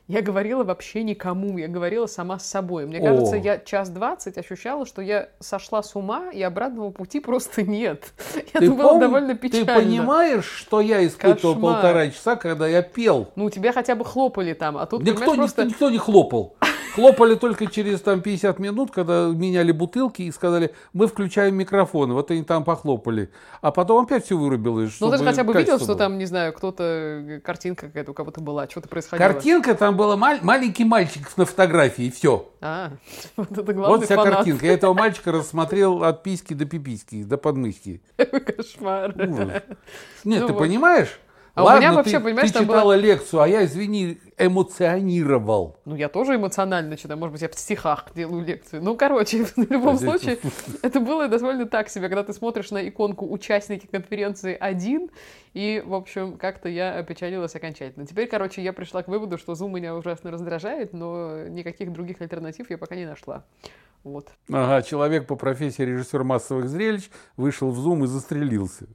Я 0.09 0.21
говорила 0.21 0.63
вообще 0.63 1.03
никому, 1.03 1.57
я 1.57 1.67
говорила 1.67 2.05
сама 2.05 2.39
с 2.39 2.45
собой. 2.45 2.85
Мне 2.85 3.01
кажется, 3.01 3.35
О. 3.35 3.39
я 3.39 3.57
час 3.57 3.89
двадцать 3.89 4.37
ощущала, 4.37 4.85
что 4.85 5.01
я 5.01 5.27
сошла 5.41 5.83
с 5.83 5.97
ума, 5.97 6.31
и 6.31 6.41
обратного 6.41 6.91
пути 6.91 7.19
просто 7.19 7.61
нет. 7.63 8.13
Ты 8.33 8.45
Это 8.53 8.71
было 8.71 8.93
пом- 8.95 8.99
довольно 9.01 9.35
Ты 9.35 9.49
печально. 9.49 9.73
понимаешь, 9.75 10.45
что 10.45 10.79
я 10.79 11.05
испытывал 11.05 11.55
Кошмар. 11.55 11.73
полтора 11.75 12.07
часа, 12.09 12.37
когда 12.37 12.67
я 12.67 12.81
пел? 12.83 13.27
Ну, 13.35 13.49
тебя 13.49 13.73
хотя 13.73 13.95
бы 13.95 14.05
хлопали 14.05 14.53
там, 14.53 14.77
а 14.77 14.85
тут, 14.85 15.01
Никто, 15.03 15.19
понимаешь, 15.25 15.31
никто, 15.49 15.55
просто... 15.55 15.65
никто 15.65 15.89
не 15.89 15.97
хлопал. 15.97 16.55
Хлопали 16.97 17.35
только 17.35 17.67
через 17.67 18.01
там 18.01 18.21
50 18.21 18.57
минут, 18.57 18.89
когда 18.89 19.27
меняли 19.27 19.71
бутылки 19.71 20.23
и 20.23 20.31
сказали, 20.31 20.73
мы 20.93 21.05
включаем 21.05 21.55
микрофоны. 21.55 22.15
Вот 22.15 22.31
они 22.31 22.41
там 22.41 22.63
похлопали. 22.63 23.29
А 23.61 23.71
потом 23.71 24.05
опять 24.05 24.25
все 24.25 24.35
вырубилось. 24.35 24.99
Ну, 24.99 25.11
ты 25.11 25.19
же 25.19 25.23
хотя 25.23 25.43
бы 25.43 25.53
видел, 25.53 25.73
качество 25.73 25.77
что 25.77 25.87
было. 25.93 25.97
там, 25.99 26.17
не 26.17 26.25
знаю, 26.25 26.53
кто-то, 26.53 26.83
э, 26.83 27.39
картинка 27.43 27.85
какая-то 27.85 28.11
у 28.11 28.13
кого-то 28.15 28.41
была, 28.41 28.67
что-то 28.67 28.89
происходило. 28.89 29.27
Картинка, 29.27 29.75
там 29.75 29.95
был 29.95 30.17
маленький 30.17 30.85
мальчик 30.85 31.37
на 31.37 31.45
фотографии, 31.45 32.05
и 32.05 32.09
все. 32.11 32.49
А, 32.61 32.89
вот 33.37 33.51
это 33.51 33.73
главный 33.73 33.97
Вот 33.97 34.05
вся 34.05 34.15
фанат. 34.15 34.33
картинка. 34.37 34.65
Я 34.65 34.73
этого 34.73 34.95
мальчика 34.95 35.31
рассмотрел 35.37 36.03
от 36.03 36.23
письки 36.23 36.55
до 36.55 36.65
пиписьки, 36.65 37.23
до 37.23 37.37
подмышки. 37.37 38.01
Кошмар. 38.17 39.13
Ужас. 39.15 39.37
Нет, 40.23 40.41
Ну 40.41 40.47
ты 40.47 40.53
вот. 40.53 40.57
понимаешь? 40.57 41.19
А 41.53 41.61
у 41.63 41.65
Ладно, 41.65 41.79
меня 41.79 41.93
вообще, 41.93 42.17
ты, 42.17 42.23
понимаешь, 42.23 42.51
ты 42.51 42.59
читала 42.59 42.93
лекцию, 42.93 43.41
а 43.41 43.47
я, 43.47 43.65
извини, 43.65 44.19
эмоционировал. 44.37 45.77
Ну, 45.85 45.95
я 45.95 46.09
тоже 46.09 46.35
эмоционально 46.35 46.95
читаю. 46.95 47.19
Может 47.19 47.33
быть, 47.33 47.41
я 47.41 47.49
в 47.49 47.55
стихах 47.55 48.05
делаю 48.13 48.45
лекцию. 48.45 48.83
Ну, 48.83 48.95
короче, 48.95 49.43
в 49.55 49.71
любом 49.71 49.97
случае, 49.97 50.37
это 50.83 50.99
было 50.99 51.27
довольно 51.27 51.65
так 51.65 51.89
себе, 51.89 52.07
когда 52.07 52.23
ты 52.23 52.33
смотришь 52.33 52.69
на 52.69 52.87
иконку 52.87 53.27
«Участники 53.27 53.87
конференции 53.87 54.55
один», 54.59 55.09
и, 55.53 55.81
в 55.83 55.95
общем, 55.95 56.37
как-то 56.37 56.69
я 56.69 56.99
опечалилась 56.99 57.55
окончательно. 57.55 58.05
Теперь, 58.05 58.27
короче, 58.27 58.61
я 58.61 58.73
пришла 58.73 59.01
к 59.01 59.07
выводу, 59.07 59.39
что 59.39 59.53
Zoom 59.53 59.71
меня 59.71 59.95
ужасно 59.95 60.29
раздражает, 60.29 60.93
но 60.93 61.47
никаких 61.47 61.91
других 61.91 62.21
альтернатив 62.21 62.69
я 62.69 62.77
пока 62.77 62.95
не 62.95 63.05
нашла. 63.05 63.43
Вот. 64.03 64.29
Ага, 64.51 64.83
человек 64.83 65.25
по 65.25 65.35
профессии 65.35 65.81
режиссер 65.81 66.23
массовых 66.23 66.69
зрелищ 66.69 67.09
вышел 67.35 67.71
в 67.71 67.77
зум 67.77 68.03
и 68.03 68.07
застрелился. 68.07 68.85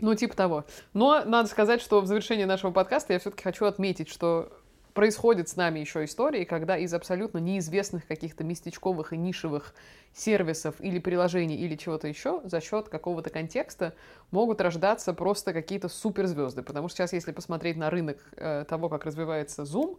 Ну, 0.00 0.14
типа 0.16 0.34
того. 0.34 0.64
Но 0.92 1.24
надо 1.24 1.48
сказать, 1.48 1.80
что 1.80 2.00
в 2.00 2.06
завершении 2.06 2.44
нашего 2.44 2.72
подкаста 2.72 3.12
я 3.12 3.20
все-таки 3.20 3.44
хочу 3.44 3.64
отметить, 3.66 4.08
что 4.08 4.52
происходит 4.94 5.48
с 5.48 5.56
нами 5.56 5.80
еще 5.80 6.04
истории, 6.04 6.44
когда 6.44 6.76
из 6.76 6.92
абсолютно 6.94 7.38
неизвестных 7.38 8.06
каких-то 8.06 8.44
местечковых 8.44 9.12
и 9.12 9.16
нишевых 9.16 9.74
сервисов 10.12 10.76
или 10.80 10.98
приложений 10.98 11.56
или 11.56 11.76
чего-то 11.76 12.08
еще 12.08 12.40
за 12.44 12.60
счет 12.60 12.88
какого-то 12.88 13.30
контекста 13.30 13.94
могут 14.30 14.60
рождаться 14.60 15.14
просто 15.14 15.52
какие-то 15.52 15.88
суперзвезды. 15.88 16.62
Потому 16.62 16.88
что 16.88 16.98
сейчас, 16.98 17.12
если 17.12 17.32
посмотреть 17.32 17.76
на 17.76 17.90
рынок 17.90 18.18
э, 18.36 18.64
того, 18.68 18.88
как 18.88 19.04
развивается 19.04 19.62
Zoom, 19.62 19.98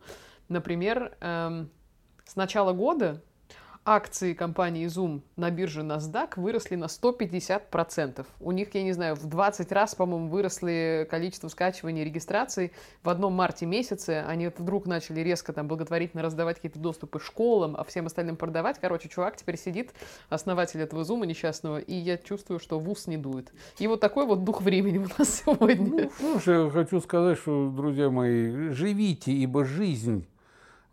например, 0.49 1.15
эм, 1.21 1.69
с 2.25 2.35
начала 2.35 2.73
года 2.73 3.21
акции 3.85 4.33
компании 4.33 4.87
Zoom 4.87 5.21
на 5.35 5.51
бирже 5.51 5.81
NASDAQ 5.81 6.33
выросли 6.37 6.75
на 6.75 6.85
150%. 6.85 8.25
У 8.39 8.51
них, 8.51 8.73
я 8.73 8.83
не 8.83 8.93
знаю, 8.93 9.15
в 9.15 9.25
20 9.25 9.71
раз, 9.71 9.95
по-моему, 9.95 10.29
выросли 10.29 11.07
количество 11.09 11.47
скачиваний 11.47 12.01
и 12.01 12.05
регистраций 12.05 12.71
в 13.03 13.09
одном 13.09 13.33
марте 13.33 13.65
месяце. 13.65 14.23
Они 14.27 14.47
вдруг 14.47 14.85
начали 14.85 15.21
резко 15.21 15.53
там 15.53 15.67
благотворительно 15.67 16.23
раздавать 16.23 16.57
какие-то 16.57 16.79
доступы 16.79 17.19
школам, 17.19 17.75
а 17.77 17.83
всем 17.83 18.05
остальным 18.05 18.37
продавать. 18.37 18.77
Короче, 18.79 19.09
чувак 19.09 19.35
теперь 19.35 19.57
сидит, 19.57 19.93
основатель 20.29 20.81
этого 20.81 21.01
Zoom 21.01 21.25
несчастного, 21.25 21.79
и 21.79 21.93
я 21.93 22.17
чувствую, 22.17 22.59
что 22.59 22.79
в 22.79 22.89
ус 22.89 23.07
не 23.07 23.17
дует. 23.17 23.51
И 23.79 23.87
вот 23.87 23.99
такой 23.99 24.25
вот 24.25 24.43
дух 24.43 24.61
времени 24.61 24.97
у 24.97 25.07
нас 25.17 25.43
сегодня. 25.45 26.09
Ну, 26.19 26.39
слушай, 26.41 26.69
хочу 26.69 27.01
сказать, 27.01 27.37
что, 27.37 27.69
друзья 27.69 28.09
мои, 28.09 28.69
живите, 28.69 29.31
ибо 29.31 29.65
жизнь 29.65 30.25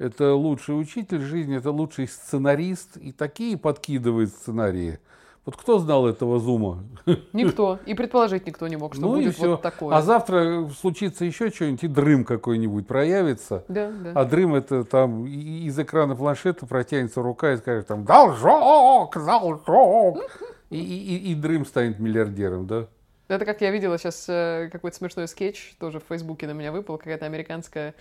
это 0.01 0.35
лучший 0.35 0.81
учитель, 0.81 1.21
жизнь 1.21 1.55
это 1.55 1.71
лучший 1.71 2.09
сценарист, 2.09 2.97
и 2.97 3.13
такие 3.13 3.57
подкидывает 3.59 4.31
сценарии. 4.31 4.99
Вот 5.47 5.57
кто 5.57 5.79
знал 5.79 6.07
этого 6.07 6.39
зума? 6.39 6.85
Никто. 7.33 7.79
И 7.87 7.95
предположить 7.95 8.47
никто 8.47 8.69
не 8.69 8.77
мог, 8.77 8.93
что 8.95 9.03
ну 9.03 9.17
и 9.17 9.23
будет 9.25 9.35
все. 9.37 9.51
вот 9.53 9.63
такое. 9.63 9.97
А 9.97 10.03
завтра 10.03 10.69
случится 10.79 11.25
еще 11.25 11.51
что-нибудь, 11.51 11.83
и 11.85 11.89
дрым 11.89 12.25
какой-нибудь 12.25 12.87
проявится. 12.87 13.65
Да, 13.69 13.91
да. 13.91 14.13
А 14.15 14.25
дрым 14.27 14.55
это 14.55 14.85
там 14.85 15.27
и- 15.27 15.65
из 15.65 15.79
экрана 15.79 16.15
планшета 16.15 16.67
протянется 16.67 17.23
рука 17.23 17.53
и 17.55 17.57
скажет 17.57 17.87
там 17.87 18.05
«Должок! 18.05 19.17
Должок!» 19.17 20.19
и, 20.69 20.79
и, 20.79 21.17
и- 21.17 21.33
и 21.33 21.35
дрым 21.35 21.65
станет 21.65 21.99
миллиардером, 21.99 22.67
да? 22.67 22.87
Это 23.29 23.45
как 23.45 23.61
я 23.61 23.71
видела 23.71 23.97
сейчас 23.99 24.25
какой-то 24.73 24.97
смешной 24.97 25.27
скетч, 25.29 25.75
тоже 25.79 26.01
в 26.01 26.05
Фейсбуке 26.09 26.47
на 26.49 26.53
меня 26.53 26.71
выпал, 26.73 26.99
какая-то 26.99 27.27
американская, 27.27 27.95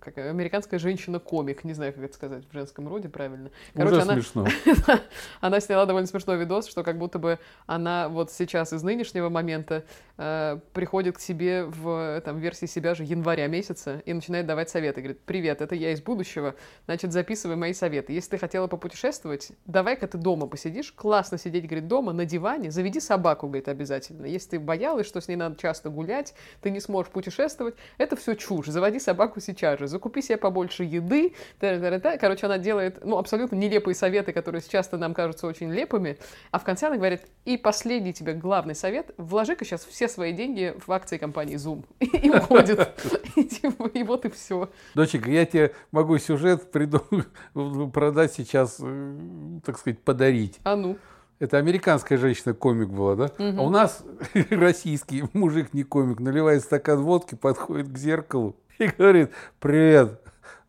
как, 0.00 0.18
американская 0.18 0.78
женщина-комик, 0.78 1.64
не 1.64 1.72
знаю, 1.74 1.92
как 1.92 2.04
это 2.04 2.14
сказать 2.14 2.44
в 2.48 2.52
женском 2.52 2.88
роде 2.88 3.08
правильно. 3.08 3.50
Уже 3.74 4.00
она, 4.00 4.14
смешно. 4.14 4.46
она 5.40 5.60
сняла 5.60 5.86
довольно 5.86 6.06
смешной 6.06 6.38
видос, 6.38 6.68
что 6.68 6.82
как 6.82 6.98
будто 6.98 7.18
бы 7.18 7.38
она 7.66 8.08
вот 8.08 8.30
сейчас 8.32 8.72
из 8.72 8.82
нынешнего 8.82 9.28
момента 9.28 9.84
э, 10.18 10.58
приходит 10.72 11.16
к 11.16 11.20
себе 11.20 11.64
в 11.64 12.20
там, 12.24 12.38
версии 12.38 12.66
себя 12.66 12.94
же 12.94 13.04
января 13.04 13.46
месяца 13.46 14.02
и 14.04 14.12
начинает 14.12 14.46
давать 14.46 14.70
советы. 14.70 15.00
Говорит, 15.00 15.20
привет, 15.22 15.60
это 15.60 15.74
я 15.74 15.92
из 15.92 16.00
будущего, 16.00 16.54
значит, 16.86 17.12
записывай 17.12 17.56
мои 17.56 17.72
советы. 17.72 18.12
Если 18.12 18.30
ты 18.30 18.38
хотела 18.38 18.66
попутешествовать, 18.66 19.52
давай-ка 19.66 20.06
ты 20.06 20.18
дома 20.18 20.46
посидишь, 20.46 20.92
классно 20.92 21.38
сидеть, 21.38 21.66
говорит, 21.66 21.88
дома 21.88 22.12
на 22.12 22.24
диване, 22.24 22.70
заведи 22.70 23.00
собаку, 23.00 23.46
говорит, 23.46 23.68
обязательно. 23.68 24.26
Если 24.26 24.50
ты 24.50 24.60
боялась, 24.60 25.06
что 25.06 25.20
с 25.20 25.28
ней 25.28 25.36
надо 25.36 25.56
часто 25.56 25.90
гулять, 25.90 26.34
ты 26.60 26.70
не 26.70 26.80
сможешь 26.80 27.12
путешествовать, 27.12 27.74
это 27.98 28.16
все 28.16 28.34
чушь. 28.34 28.66
Заводи 28.66 28.98
собаку 28.98 29.40
сейчас 29.40 29.78
же, 29.78 29.85
закупи 29.86 30.22
себе 30.22 30.36
побольше 30.36 30.84
еды. 30.84 31.34
та-та-та-та. 31.58 32.18
Короче, 32.18 32.46
она 32.46 32.58
делает 32.58 33.04
ну, 33.04 33.18
абсолютно 33.18 33.56
нелепые 33.56 33.94
советы, 33.94 34.32
которые 34.32 34.62
сейчас 34.62 34.90
нам 34.92 35.14
кажутся 35.14 35.46
очень 35.46 35.72
лепыми. 35.72 36.18
А 36.50 36.58
в 36.58 36.64
конце 36.64 36.86
она 36.86 36.96
говорит, 36.96 37.22
и 37.44 37.56
последний 37.56 38.12
тебе 38.12 38.34
главный 38.34 38.74
совет, 38.74 39.12
вложи-ка 39.16 39.64
сейчас 39.64 39.84
все 39.84 40.08
свои 40.08 40.32
деньги 40.32 40.74
в 40.84 40.90
акции 40.92 41.18
компании 41.18 41.56
Zoom. 41.56 41.84
И 42.00 42.30
уходит. 42.30 42.88
И 43.36 43.44
типа, 43.44 43.90
вот 44.04 44.24
и 44.24 44.30
все. 44.30 44.70
Доченька, 44.94 45.30
я 45.30 45.44
тебе 45.44 45.72
могу 45.90 46.18
сюжет 46.18 46.70
продать 46.70 48.32
сейчас, 48.32 48.78
э, 48.80 49.16
так 49.64 49.78
сказать, 49.78 50.00
подарить. 50.00 50.58
А 50.64 50.76
ну. 50.76 50.96
Это 51.38 51.58
американская 51.58 52.16
женщина-комик 52.16 52.88
была, 52.88 53.14
да? 53.14 53.30
А 53.38 53.62
у 53.62 53.68
нас 53.68 54.02
российский 54.50 55.24
мужик 55.34 55.74
не 55.74 55.82
комик, 55.82 56.20
наливает 56.20 56.62
стакан 56.62 57.02
водки, 57.02 57.34
подходит 57.34 57.88
к 57.88 57.98
зеркалу 57.98 58.56
и 58.78 58.86
говорит, 58.88 59.30
привет, 59.58 60.20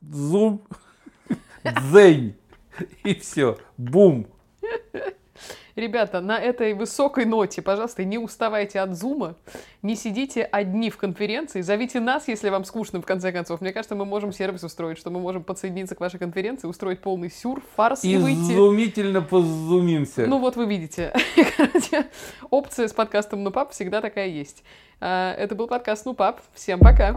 зум, 0.01 0.61
дзень. 1.63 2.35
И 3.03 3.15
все, 3.15 3.57
бум. 3.77 4.27
Ребята, 5.75 6.21
на 6.21 6.39
этой 6.39 6.73
высокой 6.73 7.25
ноте, 7.25 7.61
пожалуйста, 7.61 8.03
не 8.03 8.17
уставайте 8.17 8.79
от 8.79 8.95
зума, 8.97 9.35
не 9.83 9.95
сидите 9.95 10.41
одни 10.43 10.89
в 10.89 10.97
конференции, 10.97 11.61
зовите 11.61 11.99
нас, 11.99 12.27
если 12.27 12.49
вам 12.49 12.65
скучно, 12.65 12.99
в 12.99 13.05
конце 13.05 13.31
концов. 13.31 13.61
Мне 13.61 13.71
кажется, 13.71 13.93
мы 13.93 14.03
можем 14.03 14.31
сервис 14.31 14.63
устроить, 14.63 14.97
что 14.97 15.11
мы 15.11 15.19
можем 15.19 15.43
подсоединиться 15.43 15.93
к 15.93 15.99
вашей 15.99 16.17
конференции, 16.17 16.67
устроить 16.67 17.01
полный 17.01 17.29
сюр, 17.29 17.61
фарс 17.75 18.03
и, 18.03 18.17
выйти. 18.17 18.53
Изумительно 18.53 19.21
позумимся. 19.21 20.25
Ну 20.25 20.39
вот 20.39 20.55
вы 20.55 20.65
видите. 20.65 21.13
Опция 22.49 22.87
с 22.87 22.93
подкастом 22.93 23.43
«Ну 23.43 23.51
пап» 23.51 23.71
всегда 23.71 24.01
такая 24.01 24.29
есть. 24.29 24.63
А, 24.99 25.35
Это 25.35 25.53
был 25.53 25.67
подкаст 25.67 26.07
«Ну 26.07 26.15
пап». 26.15 26.41
Всем 26.55 26.79
пока! 26.79 27.15